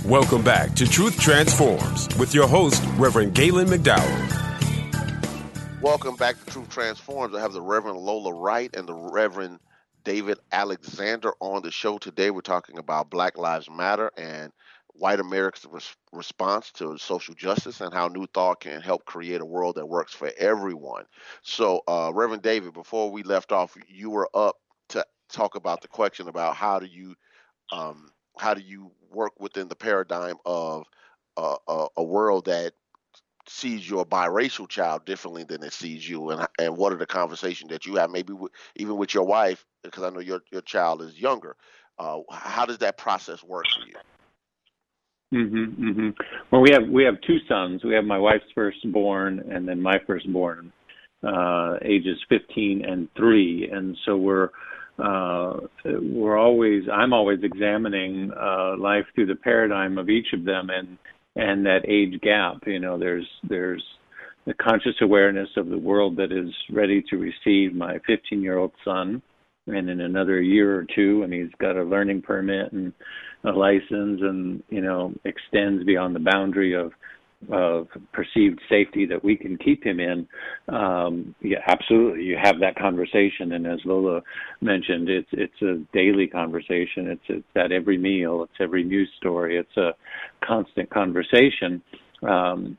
[0.04, 5.82] Welcome back to Truth Transforms with your host, Reverend Galen McDowell.
[5.82, 7.34] Welcome back to Truth Transforms.
[7.34, 9.58] I have the Reverend Lola Wright and the Reverend
[10.06, 12.30] David Alexander on the show today.
[12.30, 14.52] We're talking about Black Lives Matter and
[14.90, 19.44] white America's res- response to social justice and how New Thought can help create a
[19.44, 21.06] world that works for everyone.
[21.42, 24.54] So, uh, Reverend David, before we left off, you were up
[24.90, 27.16] to talk about the question about how do you
[27.72, 30.86] um, how do you work within the paradigm of
[31.36, 32.74] uh, a, a world that
[33.48, 37.70] sees your biracial child differently than it sees you, and and what are the conversations
[37.70, 41.02] that you have, maybe w- even with your wife, because I know your your child
[41.02, 41.56] is younger.
[41.98, 43.96] Uh, how does that process work for you?
[45.32, 46.16] Mhm, mhm.
[46.50, 47.82] Well, we have we have two sons.
[47.84, 50.72] We have my wife's firstborn, and then my firstborn,
[51.22, 54.50] uh, ages 15 and three, and so we're
[54.98, 60.70] uh, we're always I'm always examining uh, life through the paradigm of each of them,
[60.70, 60.96] and
[61.36, 62.66] and that age gap.
[62.66, 63.82] You know, there's there's
[64.46, 68.72] the conscious awareness of the world that is ready to receive my 15 year old
[68.84, 69.22] son,
[69.66, 72.92] and in another year or two, and he's got a learning permit and
[73.44, 76.92] a license, and you know extends beyond the boundary of
[77.50, 80.26] of perceived safety that we can keep him in,
[80.68, 83.52] um, yeah, absolutely, you have that conversation.
[83.52, 84.22] And as Lola
[84.60, 87.08] mentioned, it's it's a daily conversation.
[87.08, 88.42] It's it's at every meal.
[88.42, 89.58] It's every news story.
[89.58, 89.92] It's a
[90.44, 91.82] constant conversation.
[92.22, 92.76] Um,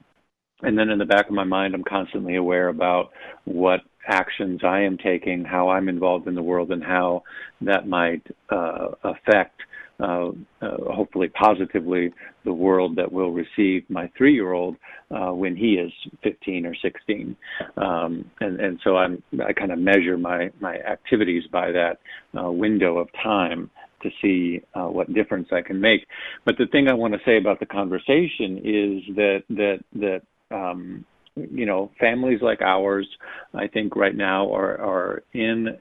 [0.61, 3.11] and then in the back of my mind, I'm constantly aware about
[3.45, 7.23] what actions I am taking, how I'm involved in the world, and how
[7.61, 9.61] that might uh, affect
[9.99, 10.29] uh,
[10.61, 12.11] uh, hopefully positively
[12.45, 14.75] the world that will receive my three-year-old
[15.11, 15.91] uh, when he is
[16.23, 17.35] 15 or 16.
[17.77, 21.97] Um, and and so I'm I kind of measure my my activities by that
[22.39, 23.69] uh, window of time
[24.03, 26.05] to see uh, what difference I can make.
[26.45, 30.21] But the thing I want to say about the conversation is that that that
[30.55, 31.05] um,
[31.35, 33.07] you know families like ours,
[33.53, 35.77] I think right now are are in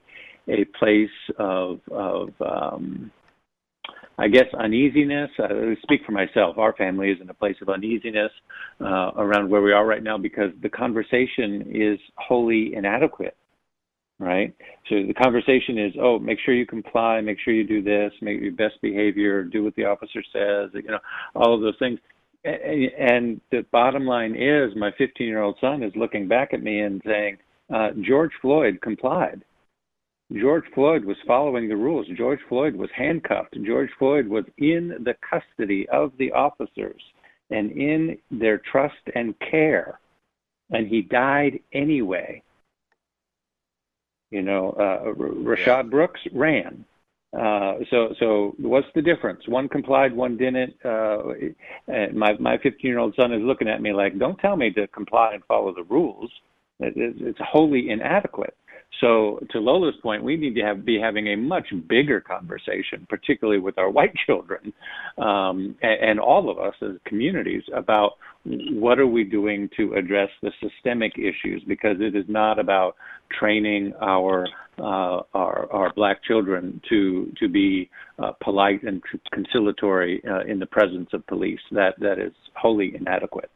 [0.48, 3.10] a place of of um,
[4.18, 5.30] I guess uneasiness.
[5.38, 6.56] I speak for myself.
[6.56, 8.30] Our family is in a place of uneasiness
[8.80, 13.36] uh, around where we are right now because the conversation is wholly inadequate.
[14.18, 14.54] Right.
[14.88, 18.40] So the conversation is, oh, make sure you comply, make sure you do this, make
[18.40, 21.00] your best behavior, do what the officer says, you know,
[21.34, 21.98] all of those things.
[22.42, 26.80] And the bottom line is, my 15 year old son is looking back at me
[26.80, 27.36] and saying,
[27.74, 29.44] uh, George Floyd complied
[30.34, 32.06] George Floyd was following the rules.
[32.16, 33.56] George Floyd was handcuffed.
[33.64, 37.00] George Floyd was in the custody of the officers
[37.50, 40.00] and in their trust and care,
[40.70, 42.42] and he died anyway.
[44.30, 46.84] You know, uh, Rayshard Brooks ran.
[47.32, 49.46] Uh, so, so what's the difference?
[49.46, 50.74] One complied, one didn't.
[50.84, 51.18] Uh,
[51.86, 54.72] and my my 15 year old son is looking at me like, "Don't tell me
[54.72, 56.30] to comply and follow the rules.
[56.80, 58.56] It's wholly inadequate."
[59.00, 63.60] So, to Lola's point, we need to have, be having a much bigger conversation, particularly
[63.60, 64.72] with our white children
[65.18, 68.12] um, and, and, all of us as communities, about
[68.44, 72.96] what are we doing to address the systemic issues, because it is not about
[73.38, 74.46] training our
[74.78, 80.66] uh, our, our black children to to be uh, polite and conciliatory uh, in the
[80.66, 81.60] presence of police.
[81.70, 83.50] That that is wholly inadequate.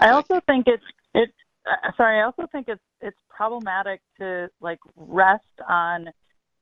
[0.00, 1.32] I also think it's it's
[1.66, 6.08] uh, sorry, I also think it's it's problematic to like rest on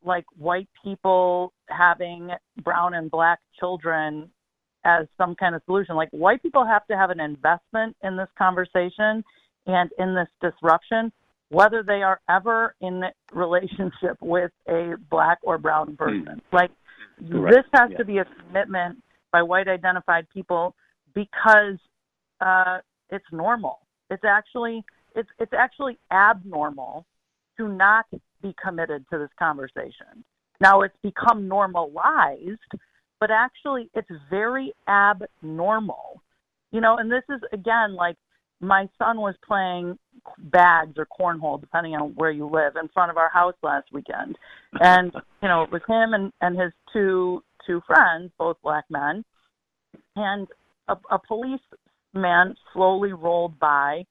[0.05, 2.31] like white people having
[2.63, 4.31] brown and black children
[4.85, 5.97] as some kind of solution.
[5.97, 9.23] Like white people have to have an investment in this conversation
[9.67, 11.13] and in this disruption,
[11.51, 16.27] whether they are ever in relationship with a black or brown person.
[16.27, 16.41] Mm.
[16.53, 16.71] Like
[17.31, 17.57] Correct.
[17.57, 17.99] this has yeah.
[17.99, 20.75] to be a commitment by white identified people
[21.15, 21.79] because
[22.41, 22.79] uh,
[23.11, 23.81] it's normal.
[24.11, 27.07] It's actually it's it's actually abnormal
[27.57, 28.07] to not
[28.43, 30.25] be committed to this conversation.
[30.61, 32.59] Now it's become normalized,
[33.19, 36.23] but actually it's very abnormal.
[36.73, 38.17] You know, and this is again like
[38.61, 39.99] my son was playing
[40.39, 44.37] bags or cornhole, depending on where you live, in front of our house last weekend.
[44.81, 49.25] And, you know, it was him and, and his two two friends, both black men.
[50.17, 50.47] And
[50.89, 51.19] a, a
[52.13, 54.05] policeman slowly rolled by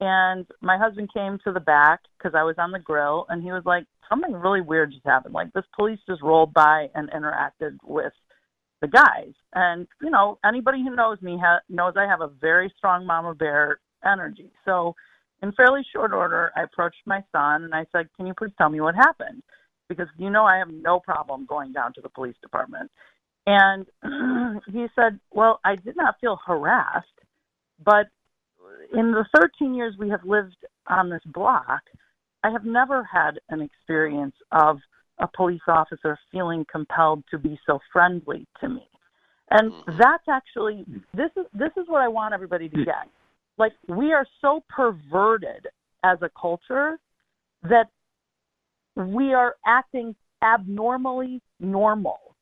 [0.00, 3.52] and my husband came to the back because I was on the grill, and he
[3.52, 5.34] was like, "Something really weird just happened.
[5.34, 8.12] Like this police just rolled by and interacted with
[8.80, 12.72] the guys." And you know, anybody who knows me ha- knows I have a very
[12.76, 14.50] strong mama bear energy.
[14.64, 14.94] So,
[15.42, 18.68] in fairly short order, I approached my son and I said, "Can you please tell
[18.68, 19.42] me what happened?"
[19.88, 22.90] Because you know I have no problem going down to the police department.
[23.46, 23.86] And
[24.72, 27.13] he said, "Well, I did not feel harassed,
[27.82, 28.06] but
[28.92, 30.56] in the 13 years we have lived
[30.88, 31.82] on this block,
[32.42, 34.78] I have never had an experience of
[35.18, 38.86] a police officer feeling compelled to be so friendly to me.
[39.50, 39.98] And mm-hmm.
[39.98, 40.84] that's actually
[41.14, 43.08] this is this is what I want everybody to get.
[43.58, 45.66] Like we are so perverted
[46.02, 46.98] as a culture
[47.62, 47.88] that
[48.96, 52.33] we are acting abnormally normal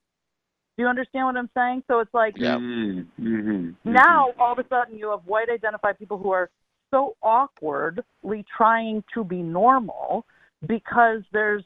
[0.82, 1.84] do you understand what I'm saying?
[1.86, 2.56] So it's like yeah.
[2.56, 3.24] Mm-hmm.
[3.24, 3.92] mm-hmm.
[3.92, 6.50] now all of a sudden you have white identified people who are
[6.90, 10.26] so awkwardly trying to be normal
[10.66, 11.62] because there's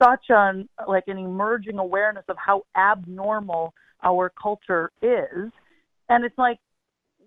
[0.00, 3.74] such an like an emerging awareness of how abnormal
[4.04, 5.50] our culture is
[6.08, 6.60] and it's like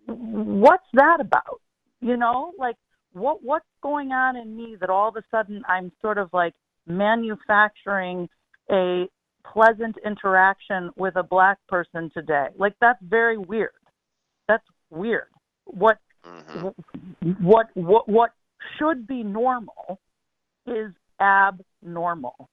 [0.07, 1.59] what's that about
[1.99, 2.77] you know like
[3.11, 6.53] what what's going on in me that all of a sudden i'm sort of like
[6.87, 8.29] manufacturing
[8.71, 9.05] a
[9.43, 12.47] pleasant interaction with a black person today.
[12.57, 13.71] Like that's very weird.
[14.47, 15.27] That's weird.
[15.65, 17.45] What mm-hmm.
[17.45, 18.31] what what what
[18.77, 19.99] should be normal
[20.67, 22.49] is abnormal.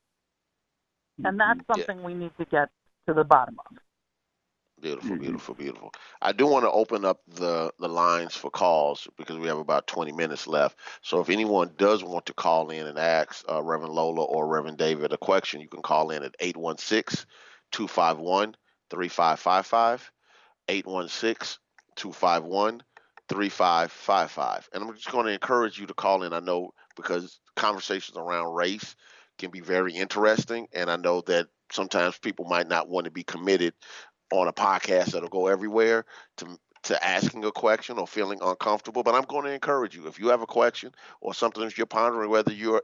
[1.25, 2.07] And that's something yeah.
[2.07, 2.69] we need to get
[3.09, 3.77] to the bottom of.
[4.81, 5.21] Beautiful, mm-hmm.
[5.21, 5.93] beautiful, beautiful.
[6.23, 9.87] I do want to open up the, the lines for calls because we have about
[9.89, 10.79] 20 minutes left.
[11.03, 14.79] So if anyone does want to call in and ask uh, Reverend Lola or Reverend
[14.79, 17.27] David a question, you can call in at 816
[17.73, 18.55] 251
[18.91, 20.13] 3555.
[20.69, 21.59] 816
[21.97, 22.83] 251
[23.29, 24.69] 3555.
[24.73, 26.33] And I'm just going to encourage you to call in.
[26.33, 28.95] I know because conversations around race
[29.39, 30.67] can be very interesting.
[30.73, 33.75] And I know that sometimes people might not want to be committed
[34.33, 36.05] on a podcast that'll go everywhere
[36.37, 39.03] to to asking a question or feeling uncomfortable.
[39.03, 41.87] But I'm going to encourage you if you have a question or something that you're
[41.87, 42.83] pondering, whether you're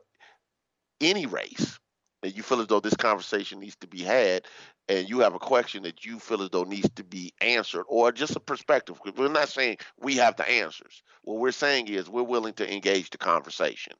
[1.00, 1.78] any race,
[2.22, 4.44] and you feel as though this conversation needs to be had,
[4.88, 8.12] and you have a question that you feel as though needs to be answered, or
[8.12, 8.98] just a perspective.
[9.16, 11.02] We're not saying we have the answers.
[11.22, 13.94] What we're saying is we're willing to engage the conversation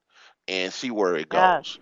[0.49, 1.41] and see where it goes.
[1.41, 1.79] Yes.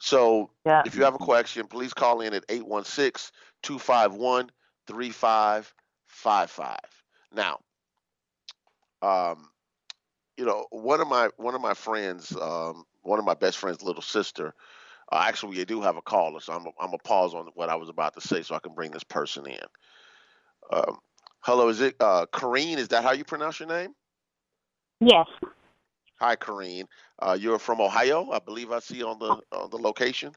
[0.00, 3.32] So if you have a question, please call in at 816
[3.62, 4.50] 251
[4.88, 6.78] 3555.
[7.34, 7.58] Now,
[9.02, 9.50] um,
[10.36, 13.82] you know, one of my one of my friends, um, one of my best friend's
[13.82, 14.54] little sister,
[15.10, 17.68] uh, actually, we do have a caller, so I'm a, I'm a pause on what
[17.68, 19.58] I was about to say so I can bring this person in.
[20.70, 20.98] Um,
[21.40, 22.76] hello, is it uh, Corrine?
[22.76, 23.94] Is that how you pronounce your name?
[25.00, 25.26] Yes.
[26.20, 26.86] Hi, Corrine.
[27.20, 28.72] Uh, you're from Ohio, I believe.
[28.72, 30.32] I see on the on the location.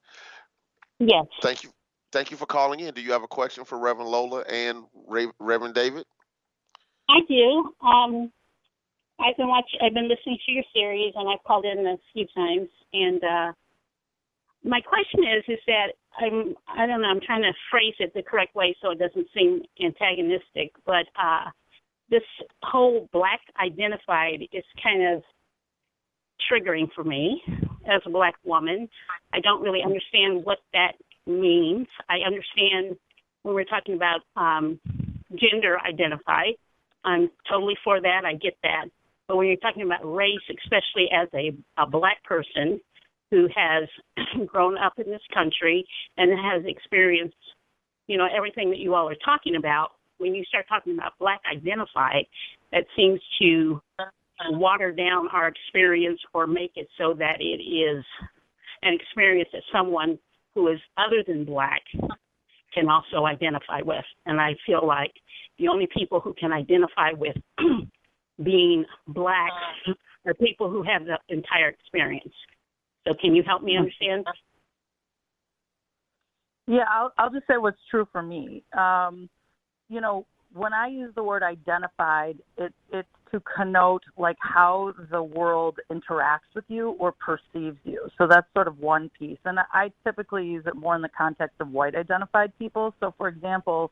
[0.99, 1.25] Yes.
[1.41, 1.71] Thank you.
[2.11, 2.93] Thank you for calling in.
[2.93, 4.83] Do you have a question for Reverend Lola and
[5.39, 6.05] Reverend David?
[7.09, 7.73] I do.
[7.81, 8.31] Um,
[9.19, 9.79] I've been watching.
[9.81, 12.69] I've been listening to your series, and I've called in a few times.
[12.93, 13.53] And uh,
[14.63, 16.55] my question is, is that I'm.
[16.67, 17.07] I don't know.
[17.07, 20.73] I'm trying to phrase it the correct way so it doesn't seem antagonistic.
[20.85, 21.49] But uh,
[22.09, 22.23] this
[22.63, 25.23] whole black identified is kind of
[26.51, 27.41] triggering for me
[27.87, 28.89] as a black woman.
[29.33, 30.93] I don't really understand what that
[31.39, 31.87] means.
[32.09, 32.97] I understand
[33.43, 34.79] when we're talking about um,
[35.35, 36.53] gender identified.
[37.03, 38.25] I'm totally for that.
[38.25, 38.85] I get that.
[39.27, 42.79] But when you're talking about race, especially as a, a black person
[43.31, 43.87] who has
[44.45, 45.85] grown up in this country
[46.17, 47.35] and has experienced,
[48.07, 51.41] you know, everything that you all are talking about, when you start talking about black
[51.51, 52.25] identified,
[52.71, 53.81] that seems to
[54.49, 58.03] water down our experience or make it so that it is
[58.83, 60.17] an experience that someone
[60.55, 61.81] who is other than black
[62.73, 64.05] can also identify with.
[64.25, 65.13] And I feel like
[65.59, 67.35] the only people who can identify with
[68.43, 69.51] being black
[70.25, 72.33] are people who have the entire experience.
[73.07, 74.25] So can you help me understand?
[76.67, 78.63] Yeah, I'll, I'll just say what's true for me.
[78.77, 79.29] Um,
[79.89, 85.21] you know, when I use the word identified, it, it's to connote like how the
[85.21, 88.07] world interacts with you or perceives you.
[88.17, 89.39] So that's sort of one piece.
[89.45, 92.93] And I typically use it more in the context of white identified people.
[92.99, 93.91] So for example,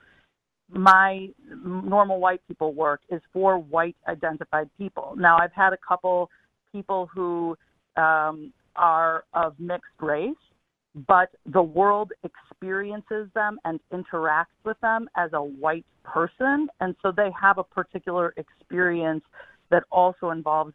[0.71, 1.29] my
[1.63, 5.15] normal white people work is for white identified people.
[5.17, 6.29] Now I've had a couple
[6.71, 7.57] people who
[7.95, 10.35] um, are of mixed race
[11.07, 16.67] but the world experiences them and interacts with them as a white person.
[16.79, 19.23] And so they have a particular experience
[19.69, 20.73] that also involves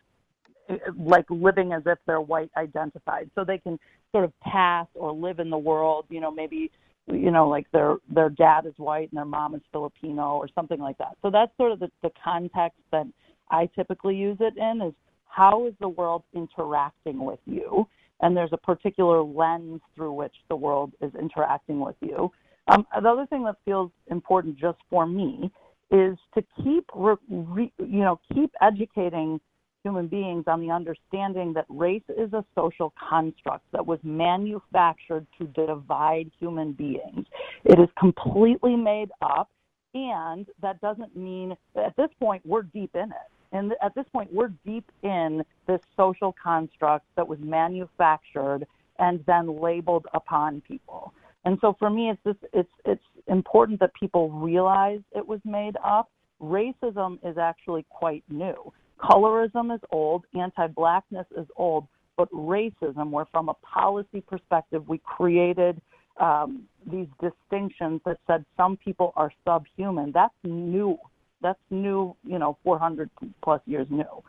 [0.68, 3.31] eh, like living as if they're white identified.
[3.35, 3.79] So they can
[4.12, 6.70] sort of pass or live in the world, you know, maybe
[7.07, 10.81] you know, like their their dad is white and their mom is Filipino or something
[10.81, 11.16] like that.
[11.20, 13.07] So that's sort of the, the context that
[13.51, 14.95] I typically use it in is
[15.29, 17.87] how is the world interacting with you?
[18.25, 22.33] And there's a particular lens through which the world is interacting with you.
[22.68, 25.53] Um, the other thing that feels important just for me
[25.91, 29.39] is to keep, re, re, you know, keep educating
[29.83, 35.47] human beings on the understanding that race is a social construct that was manufactured to
[35.49, 37.27] divide human beings.
[37.64, 39.51] It is completely made up,
[39.93, 43.34] and that doesn't mean at this point we're deep in it.
[43.55, 48.67] And at this point, we're deep in this social construct that was manufactured
[48.99, 51.15] and then labeled upon people.
[51.45, 55.77] And so for me, it's just, it's it's important that people realize it was made
[55.85, 56.11] up.
[56.43, 58.73] Racism is actually quite new.
[59.01, 60.25] Colorism is old.
[60.35, 61.87] Anti-blackness is old.
[62.17, 65.81] But racism, where from a policy perspective, we created
[66.19, 70.11] um, these distinctions that said some people are subhuman.
[70.13, 70.99] That's new
[71.45, 73.09] that's new, you know, 400
[73.45, 74.25] plus years new.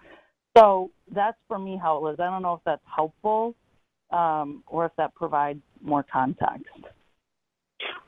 [0.55, 2.19] So that's for me how it lives.
[2.19, 3.55] I don't know if that's helpful
[4.11, 6.67] um, or if that provides more context.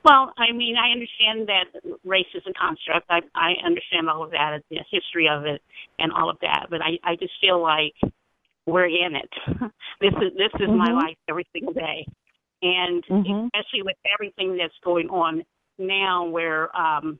[0.06, 3.08] Well, I mean, I understand that race is a construct.
[3.10, 5.62] I, I understand all of that, the history of it,
[6.00, 6.68] and all of that.
[6.70, 7.94] But I, I just feel like
[8.66, 9.30] we're in it.
[10.02, 10.78] this is this is mm-hmm.
[10.78, 12.06] my life every single day,
[12.62, 13.48] and mm-hmm.
[13.48, 15.44] especially with everything that's going on
[15.78, 17.20] now, where um,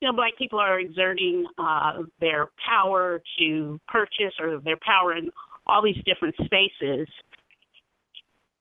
[0.00, 5.30] you know, black people are exerting uh, their power to purchase or their power in
[5.66, 7.08] all these different spaces,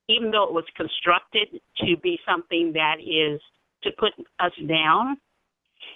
[0.10, 3.40] even though it was constructed to be something that is
[3.84, 5.18] to put us down,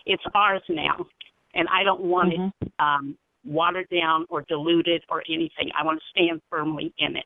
[0.05, 1.05] it's ours now.
[1.53, 2.65] And I don't want mm-hmm.
[2.65, 5.71] it um, watered down or diluted or anything.
[5.77, 7.25] I want to stand firmly in it.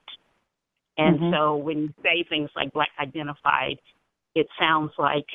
[0.98, 1.34] And mm-hmm.
[1.34, 3.78] so when you say things like black identified,
[4.34, 5.28] it sounds like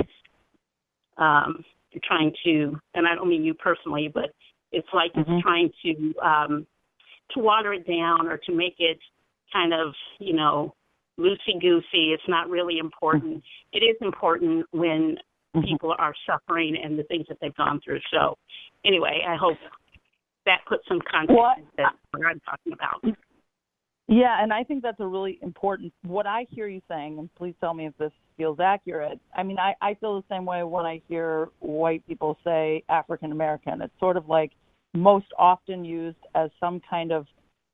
[1.18, 1.64] um,
[1.98, 4.30] trying to, and I don't mean you personally, but
[4.72, 5.36] it's like Mhm.
[5.36, 6.66] it's trying to um,
[7.30, 8.98] to water it down or to make it
[9.52, 10.74] kind of, you know,
[11.18, 12.12] loosey goosey.
[12.12, 13.44] It's not really important.
[13.72, 15.18] It is important when
[15.54, 15.64] Mhm.
[15.64, 18.00] people are suffering and the things that they've gone through.
[18.10, 18.36] So,
[18.84, 19.58] anyway, I hope
[20.46, 23.04] that puts some context Well, into what I'm talking about.
[24.10, 25.92] Yeah, and I think that's a really important.
[26.02, 29.20] What I hear you saying, and please tell me if this feels accurate.
[29.36, 33.30] I mean, I, I feel the same way when I hear white people say African
[33.30, 33.80] American.
[33.80, 34.50] It's sort of like
[34.94, 37.26] most often used as some kind of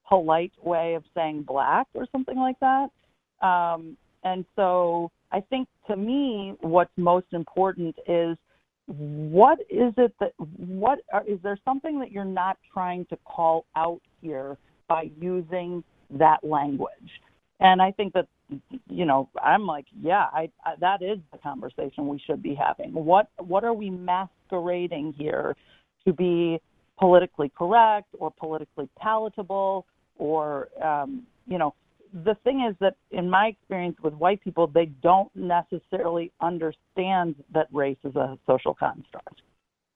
[0.07, 2.89] polite way of saying black or something like that.
[3.41, 8.37] Um, and so I think to me, what's most important is
[8.85, 13.65] what is it that what are, is there something that you're not trying to call
[13.75, 17.21] out here by using that language?
[17.61, 18.27] And I think that
[18.89, 22.93] you know I'm like, yeah, I, I that is the conversation we should be having.
[22.93, 25.57] What what are we masquerading here
[26.07, 26.61] to be
[26.99, 29.87] politically correct or politically palatable
[30.19, 31.75] or um, you know
[32.25, 37.67] the thing is that in my experience with white people they don't necessarily understand that
[37.73, 39.43] race is a social construct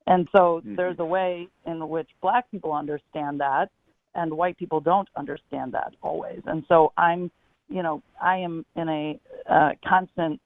[0.07, 0.77] and so Mhm.
[0.77, 3.71] there's a way in which black people understand that
[4.15, 7.31] and white people don't understand that always and so i'm
[7.69, 10.41] you know i am in a uh, constant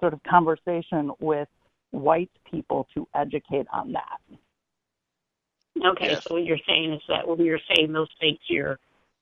[0.00, 1.48] sort of conversation with
[1.90, 4.18] white people to educate on that
[5.84, 6.22] Okay, Yes.
[6.26, 8.78] so what you're saying is that when you're saying those things, your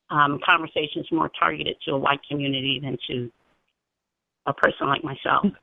[0.09, 3.31] um, conversation is more targeted to a white community than to
[4.45, 5.45] a person like myself.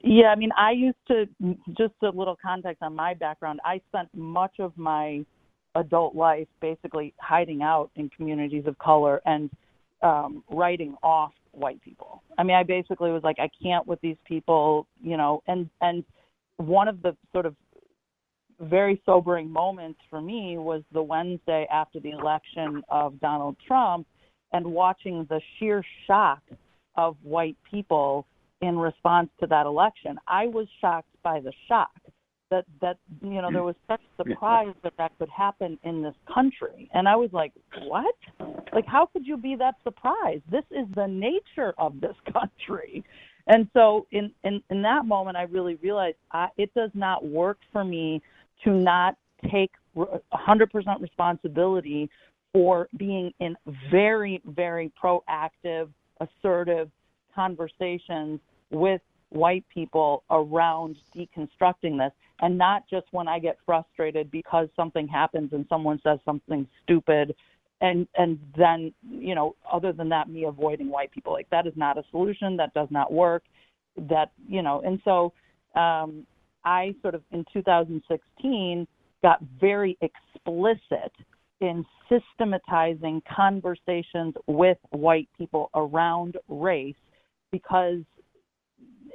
[0.00, 1.26] Yeah, I mean, I used to
[1.76, 3.60] just a little context on my background.
[3.64, 5.24] I spent much of my
[5.74, 9.50] adult life basically hiding out in communities of color and
[10.02, 12.22] um writing off white people.
[12.38, 16.04] I mean, I basically was like I can't with these people, you know, and and
[16.56, 17.54] one of the sort of
[18.60, 24.06] very sobering moments for me was the Wednesday after the election of Donald Trump
[24.52, 26.42] and watching the sheer shock
[26.96, 28.26] of white people
[28.60, 30.18] in response to that election.
[30.26, 31.90] I was shocked by the shock
[32.50, 36.90] that that you know there was such surprise that that could happen in this country,
[36.94, 37.52] and I was like,
[37.84, 38.14] what?
[38.72, 40.42] Like, how could you be that surprised?
[40.50, 43.04] This is the nature of this country.
[43.46, 47.58] And so, in in in that moment, I really realized I, it does not work
[47.72, 48.22] for me
[48.64, 49.16] to not
[49.50, 52.10] take re- 100% responsibility
[52.52, 53.56] for being in
[53.90, 55.88] very, very proactive,
[56.20, 56.90] assertive
[57.34, 58.40] conversations
[58.70, 65.08] with white people around deconstructing this and not just when I get frustrated because something
[65.08, 67.34] happens and someone says something stupid
[67.80, 71.32] and and then you know other than that me avoiding white people.
[71.32, 72.56] Like that is not a solution.
[72.56, 73.44] That does not work.
[73.96, 75.32] That you know and so
[75.78, 76.26] um
[76.64, 78.86] I sort of in 2016
[79.22, 81.12] got very explicit
[81.60, 86.94] in systematizing conversations with white people around race
[87.50, 88.02] because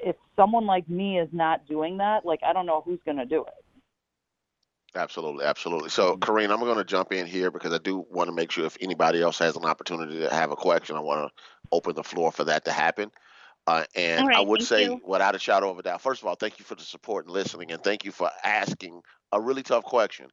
[0.03, 3.25] if someone like me is not doing that, like I don't know who's going to
[3.25, 3.53] do it.
[4.95, 5.89] Absolutely, absolutely.
[5.89, 8.65] So, Karine, I'm going to jump in here because I do want to make sure
[8.65, 12.03] if anybody else has an opportunity to have a question, I want to open the
[12.03, 13.09] floor for that to happen.
[13.65, 15.01] Uh, and All right, I would say, you.
[15.03, 17.33] without a shadow of a doubt, first of all, thank you for the support and
[17.33, 19.01] listening, and thank you for asking
[19.31, 20.27] a really tough question.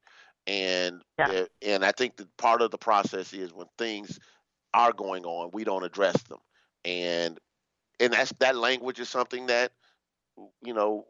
[0.46, 1.28] And Yeah.
[1.28, 4.18] uh, and I think that part of the process is when things
[4.74, 6.40] are going on, we don't address them,
[6.84, 7.38] and
[8.01, 9.72] and that's that language is something that
[10.62, 11.07] you know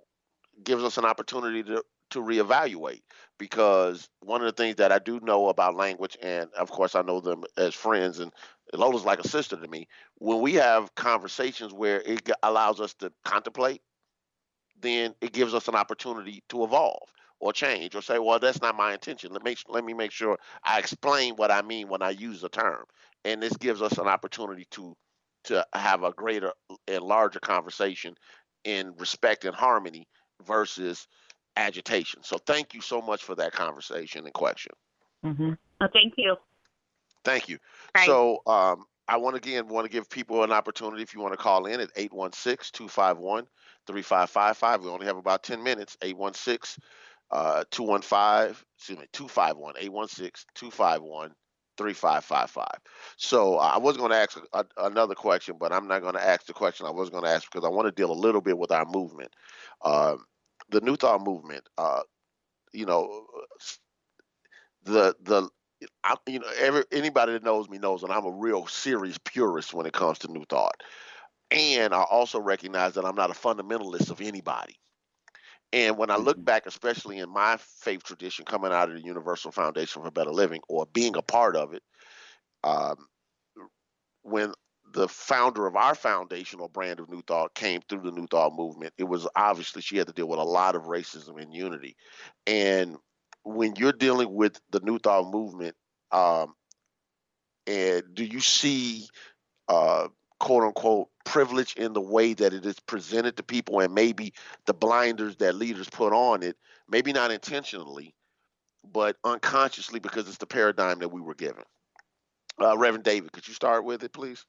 [0.63, 3.03] gives us an opportunity to to reevaluate
[3.39, 7.03] because one of the things that I do know about language, and of course I
[7.03, 8.33] know them as friends, and
[8.75, 9.87] Lola's like a sister to me.
[10.19, 13.81] When we have conversations where it allows us to contemplate,
[14.81, 18.77] then it gives us an opportunity to evolve or change or say, well, that's not
[18.77, 19.33] my intention.
[19.33, 22.49] Let me let me make sure I explain what I mean when I use a
[22.49, 22.85] term,
[23.25, 24.97] and this gives us an opportunity to
[25.45, 26.53] to have a greater
[26.89, 28.15] and larger conversation
[28.65, 30.09] in respect and harmony
[30.47, 31.07] versus
[31.57, 32.23] agitation.
[32.23, 34.73] So thank you so much for that conversation and question.
[35.25, 35.53] Mm-hmm.
[35.81, 36.37] Oh, thank you.
[37.25, 37.59] Thank you.
[37.95, 38.07] Right.
[38.07, 41.39] So um, I want again want to give people an opportunity if you want to
[41.39, 44.83] call in at 816-251-3555.
[44.83, 45.97] We only have about 10 minutes.
[46.03, 46.83] 816
[47.33, 51.33] uh 215 excuse me 251 816 251
[51.81, 52.67] 3555
[53.17, 56.27] so uh, i was going to ask a, another question but i'm not going to
[56.27, 58.41] ask the question i was going to ask because i want to deal a little
[58.41, 59.35] bit with our movement.
[59.83, 60.25] Um,
[60.69, 62.03] the new thought movement uh,
[62.73, 63.25] you know
[64.85, 65.49] the the
[66.05, 69.73] I, you know every anybody that knows me knows that i'm a real serious purist
[69.73, 70.83] when it comes to new thought
[71.51, 74.77] and I also recognize that I'm not a fundamentalist of anybody.
[75.73, 76.45] And when I look Mm-hmm.
[76.45, 80.61] back, especially in my faith tradition, coming out of the Universal Foundation for Better Living,
[80.69, 81.83] or being a part of it,
[82.65, 82.97] um,
[84.23, 84.53] when
[84.93, 88.93] the founder of our foundational brand of New Thought came through the New Thought movement,
[88.99, 91.97] it was obviously she had to deal with a lot of racism and unity.
[92.47, 92.97] And
[93.45, 95.77] when you're dealing with the New Thought movement,
[96.11, 96.55] um,
[97.67, 99.07] and do you see
[99.69, 100.09] uh,
[100.41, 104.33] quote unquote privilege in the way that it is presented to people and maybe
[104.67, 106.57] the blinders that leaders put on it,
[106.89, 108.15] maybe not intentionally,
[108.93, 111.63] but unconsciously because it's the paradigm that we were given?
[112.61, 114.45] Uh, Reverend David, could you start with it, please?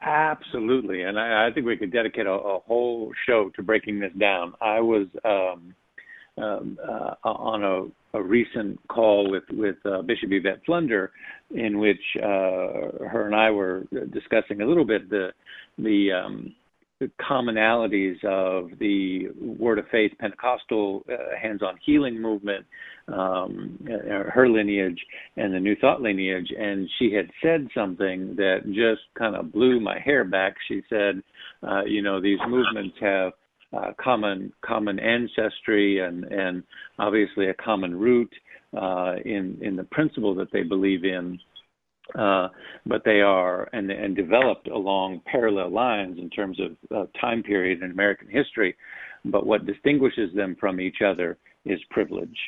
[0.00, 4.12] Absolutely, and I, I think we could dedicate a, a whole show to breaking this
[4.18, 4.54] down.
[4.60, 5.74] I was um,
[6.38, 11.12] um, uh, on a, a recent call with with uh, Bishop Yvette Flunder,
[11.54, 15.30] in which uh, her and I were discussing a little bit the
[15.78, 16.54] the, um,
[17.00, 22.64] the commonalities of the Word of Faith Pentecostal uh, hands-on healing movement,
[23.08, 24.98] um, uh, her lineage,
[25.36, 26.50] and the New Thought lineage.
[26.58, 30.54] And she had said something that just kind of blew my hair back.
[30.68, 31.22] She said,
[31.62, 33.32] uh, "You know, these movements have."
[33.72, 36.62] Uh, common common ancestry and and
[37.00, 38.32] obviously a common root
[38.80, 41.36] uh, in in the principle that they believe in,
[42.14, 42.48] uh,
[42.86, 47.82] but they are and and developed along parallel lines in terms of uh, time period
[47.82, 48.76] in American history.
[49.24, 52.38] But what distinguishes them from each other is privilege.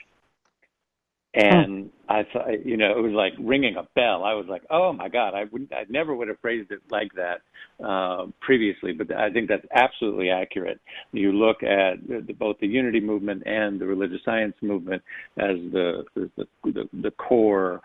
[1.35, 4.24] And I thought, you know, it was like ringing a bell.
[4.24, 7.11] I was like, "Oh my God!" I would, I never would have phrased it like
[7.14, 7.43] that
[7.87, 10.81] uh, previously, but I think that's absolutely accurate.
[11.12, 15.03] You look at the, both the unity movement and the religious science movement
[15.39, 16.31] as the the
[16.64, 17.83] the, the core,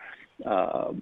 [0.50, 0.94] uh,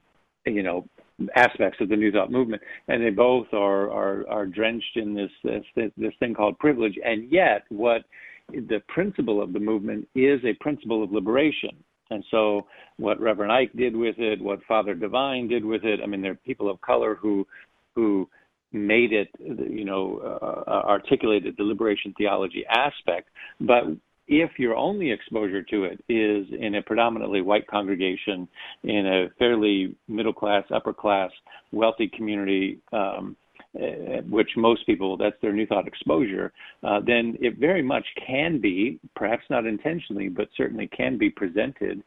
[0.45, 0.87] you know,
[1.35, 5.31] aspects of the New Thought movement, and they both are are, are drenched in this,
[5.43, 6.97] this this thing called privilege.
[7.03, 8.01] And yet, what
[8.49, 11.83] the principle of the movement is a principle of liberation.
[12.11, 16.07] And so, what Reverend Ike did with it, what Father Divine did with it, I
[16.07, 17.47] mean, there are people of color who
[17.95, 18.29] who
[18.73, 23.29] made it, you know, uh, articulated the liberation theology aspect.
[23.59, 23.83] But
[24.27, 28.47] if your only exposure to it is in a predominantly white congregation
[28.83, 31.31] in a fairly middle class, upper class,
[31.73, 33.35] wealthy community, um,
[33.79, 36.51] uh, which most people that's their new thought exposure,
[36.83, 42.03] uh, then it very much can be, perhaps not intentionally, but certainly can be presented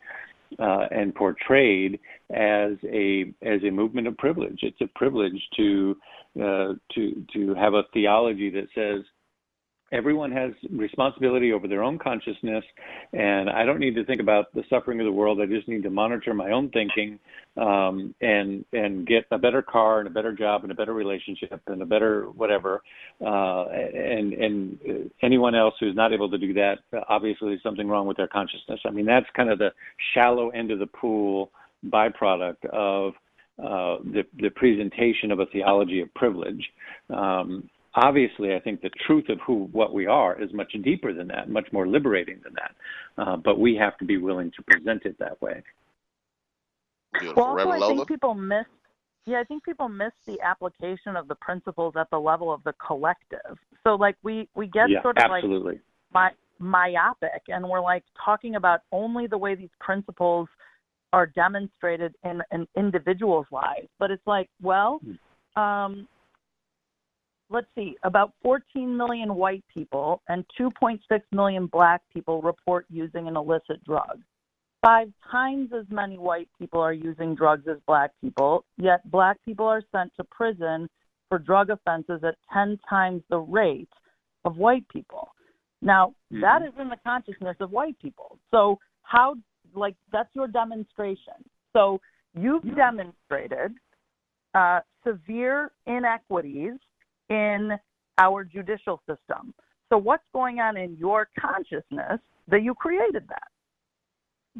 [0.58, 1.98] uh, and portrayed
[2.34, 4.58] as a as a movement of privilege.
[4.62, 5.96] It's a privilege to
[6.36, 9.04] uh, to to have a theology that says
[9.92, 12.64] everyone has responsibility over their own consciousness
[13.12, 15.82] and i don't need to think about the suffering of the world i just need
[15.82, 17.18] to monitor my own thinking
[17.56, 21.60] um, and and get a better car and a better job and a better relationship
[21.66, 22.82] and a better whatever
[23.20, 26.78] uh, and and anyone else who's not able to do that
[27.08, 29.70] obviously there's something wrong with their consciousness i mean that's kind of the
[30.14, 31.50] shallow end of the pool
[31.86, 33.12] byproduct of
[33.56, 36.64] uh, the, the presentation of a theology of privilege.
[37.08, 41.28] Um, obviously, I think the truth of who what we are is much deeper than
[41.28, 43.22] that, much more liberating than that.
[43.22, 45.62] Uh, but we have to be willing to present it that way.
[47.18, 47.54] Beautiful.
[47.54, 48.66] Well, also, I think people miss.
[49.26, 52.74] Yeah, I think people miss the application of the principles at the level of the
[52.84, 53.56] collective.
[53.84, 55.80] So, like, we we get yeah, sort of absolutely.
[56.12, 60.48] like my, myopic, and we're like talking about only the way these principles
[61.12, 63.88] are demonstrated in an individual's lives.
[63.98, 65.00] But it's like, well,
[65.56, 66.08] um,
[67.50, 70.98] let's see, about 14 million white people and 2.6
[71.32, 74.22] million black people report using an illicit drug.
[74.84, 79.66] Five times as many white people are using drugs as black people, yet black people
[79.66, 80.88] are sent to prison
[81.28, 83.88] for drug offenses at 10 times the rate
[84.44, 85.30] of white people.
[85.80, 86.40] Now, Mhm.
[86.42, 88.38] that is in the consciousness of white people.
[88.50, 89.36] So, how,
[89.74, 91.34] like, that's your demonstration.
[91.72, 92.00] So,
[92.34, 93.78] you've demonstrated
[94.54, 96.78] uh, severe inequities
[97.30, 97.72] in
[98.18, 99.54] our judicial system.
[99.90, 103.48] So, what's going on in your consciousness that you created that?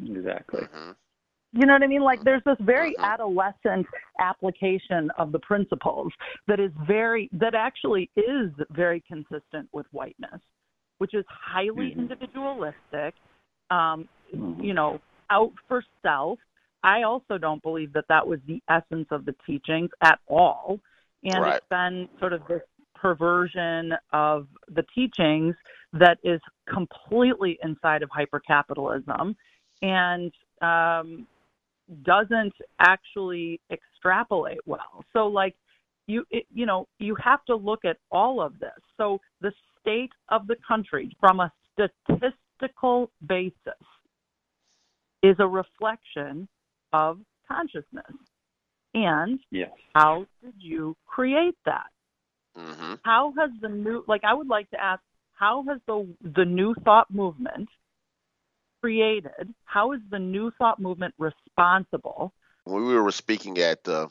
[0.03, 0.61] Exactly.
[0.61, 0.95] Mhm.
[1.53, 2.01] You know what I mean?
[2.01, 3.03] Like there's this very Mhm.
[3.03, 3.87] adolescent
[4.19, 6.11] application of the principles
[6.47, 10.41] that is very that actually is very consistent with whiteness,
[10.97, 11.99] which is highly Mhm.
[11.99, 13.15] individualistic,
[13.69, 14.63] um, Mhm.
[14.63, 14.99] you know,
[15.29, 16.39] out for self.
[16.83, 20.79] I also don't believe that that was the essence of the teachings at all,
[21.23, 21.47] and Right.
[21.47, 22.61] it's been sort of this
[22.95, 25.55] perversion of the teachings
[25.93, 26.41] that is
[26.71, 29.35] completely inside of hypercapitalism
[29.81, 31.27] and um,
[32.03, 35.03] doesn't actually extrapolate well.
[35.13, 35.55] So, like,
[36.07, 38.71] you it, you know you have to look at all of this.
[38.97, 39.51] So the
[39.81, 43.53] state of the country from a statistical basis
[45.23, 46.47] is a reflection
[46.93, 48.05] of consciousness.
[48.95, 49.71] And yes.
[49.93, 51.87] how did you create that?
[52.57, 52.93] Mm-hmm.
[53.03, 55.01] How has the new like I would like to ask
[55.33, 57.67] how has the the new thought movement
[58.81, 59.53] created?
[59.65, 62.33] How is the new thought movement responsible?
[62.63, 64.07] When we were speaking at the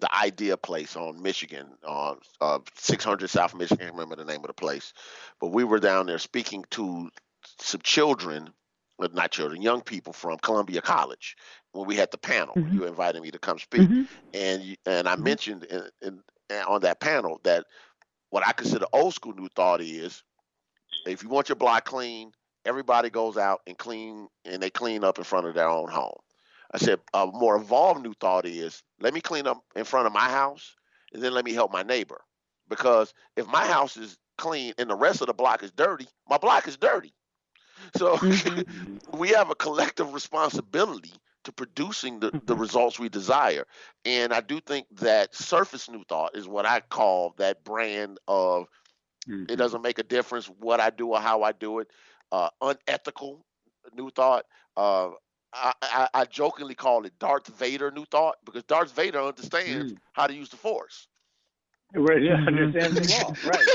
[0.00, 4.40] the Idea Place on Michigan, on uh, 600 South Michigan, I can't remember the name
[4.40, 4.92] of the place,
[5.40, 7.08] but we were down there speaking to
[7.60, 8.50] some children,
[8.98, 11.36] not children, young people from Columbia College.
[11.72, 12.72] When we had the panel, Mhm.
[12.72, 14.08] you invited me to come speak, Mhm.
[14.32, 15.24] and you- and I Mhm.
[15.24, 16.22] mentioned in, in,
[16.66, 17.66] on that panel that
[18.30, 20.22] what I consider old school new thought is
[21.06, 22.32] if you want your block clean,
[22.64, 26.18] everybody goes out and clean and they clean up in front of their own home.
[26.72, 30.12] I said a more evolved new thought is let me clean up in front of
[30.12, 30.74] my house
[31.12, 32.20] and then let me help my neighbor.
[32.68, 36.38] Because if my house is clean and the rest of the block is dirty, my
[36.38, 37.12] block is dirty.
[37.96, 39.00] So Mhm.
[39.18, 41.12] we have a collective responsibility
[41.44, 43.66] to producing the, the results we desire.
[44.04, 48.66] And I do think that surface new thought is what I call that brand of
[49.26, 49.48] Mhm.
[49.48, 51.88] it doesn't make a difference what I do or how I do it.
[52.32, 53.44] Uh, unethical
[53.94, 54.44] new thought.
[54.76, 55.10] Uh,
[55.52, 60.00] I, I, I jokingly call it Darth Vader new thought because Darth Vader understands Mm.
[60.12, 61.08] how to use the Force.
[61.94, 62.46] Right, yeah, Mhm.
[62.46, 63.72] understand the law, right.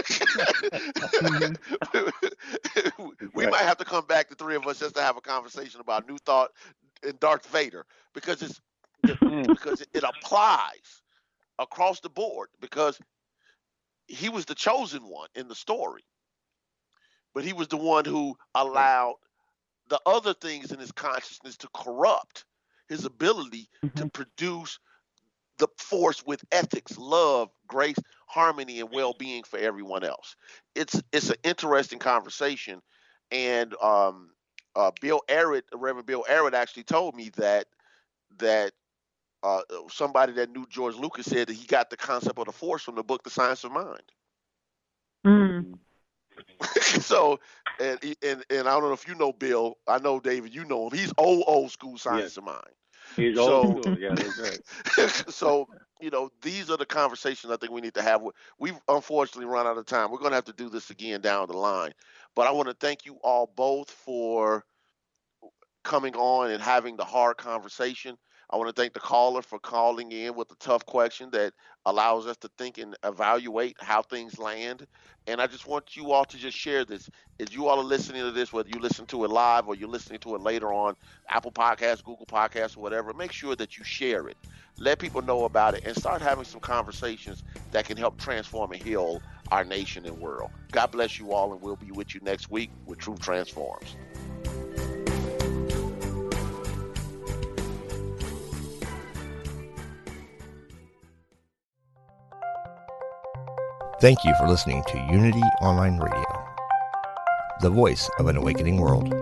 [3.33, 3.51] we Right.
[3.51, 6.07] might have to come back, the three of us, just to have a conversation about
[6.07, 6.51] new thought
[7.03, 8.61] and Darth Vader because it's
[9.23, 9.51] Mm.
[9.51, 11.01] because it applies
[11.57, 12.99] across the board because
[14.07, 16.03] he was the chosen one in the story
[17.33, 19.15] but he was the one who allowed
[19.89, 22.45] the other things in his consciousness to corrupt
[22.87, 24.79] his ability to produce
[25.59, 30.35] the force with ethics, love, grace, harmony, and well-being for everyone else.
[30.75, 32.81] It's it's an interesting conversation,
[33.31, 34.31] and um,
[34.75, 37.67] uh, Bill Arrett, Reverend Bill Arrett, actually told me that
[38.39, 38.73] that
[39.43, 42.81] uh, somebody that knew George Lucas said that he got the concept of the force
[42.81, 44.01] from the book The Science of Mind.
[45.25, 45.77] Mm.
[46.81, 47.39] so
[47.79, 49.77] and, and and I don't know if you know Bill.
[49.87, 50.53] I know David.
[50.53, 50.97] You know him.
[50.97, 52.63] He's old old school science of mind.
[53.15, 53.97] He's So- school.
[53.99, 54.39] Yeah, that's
[54.97, 55.31] right.
[55.33, 55.67] so
[56.01, 58.21] you know these are the conversations I think we need to have.
[58.59, 60.11] We've unfortunately run out of time.
[60.11, 61.91] We're going to have to do this again down the line.
[62.35, 64.63] But I want to thank you all both for
[65.83, 68.17] coming on and having the hard conversation.
[68.51, 71.53] I want to thank the caller for calling in with a tough question that
[71.85, 74.87] allows us to think and evaluate how things land.
[75.27, 77.11] And I just want you all to just share this.
[77.39, 79.87] As you all are listening to this, whether you listen to it live or you're
[79.87, 80.95] listening to it later on
[81.29, 84.37] Apple Podcasts, Google Podcasts, or whatever, make sure that you share it.
[84.79, 88.81] Let people know about it and start having some conversations that can help transform and
[88.81, 89.21] heal
[89.51, 90.49] our nation and world.
[90.71, 93.95] God bless you all, and we'll be with you next week with Truth Transforms.
[104.01, 106.45] Thank you for listening to Unity Online Radio,
[107.59, 109.13] the voice of an awakening world.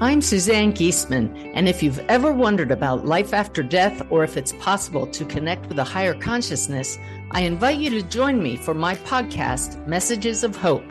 [0.00, 4.54] I'm Suzanne Giesemann, and if you've ever wondered about life after death or if it's
[4.54, 6.96] possible to connect with a higher consciousness,
[7.32, 10.90] I invite you to join me for my podcast, Messages of Hope.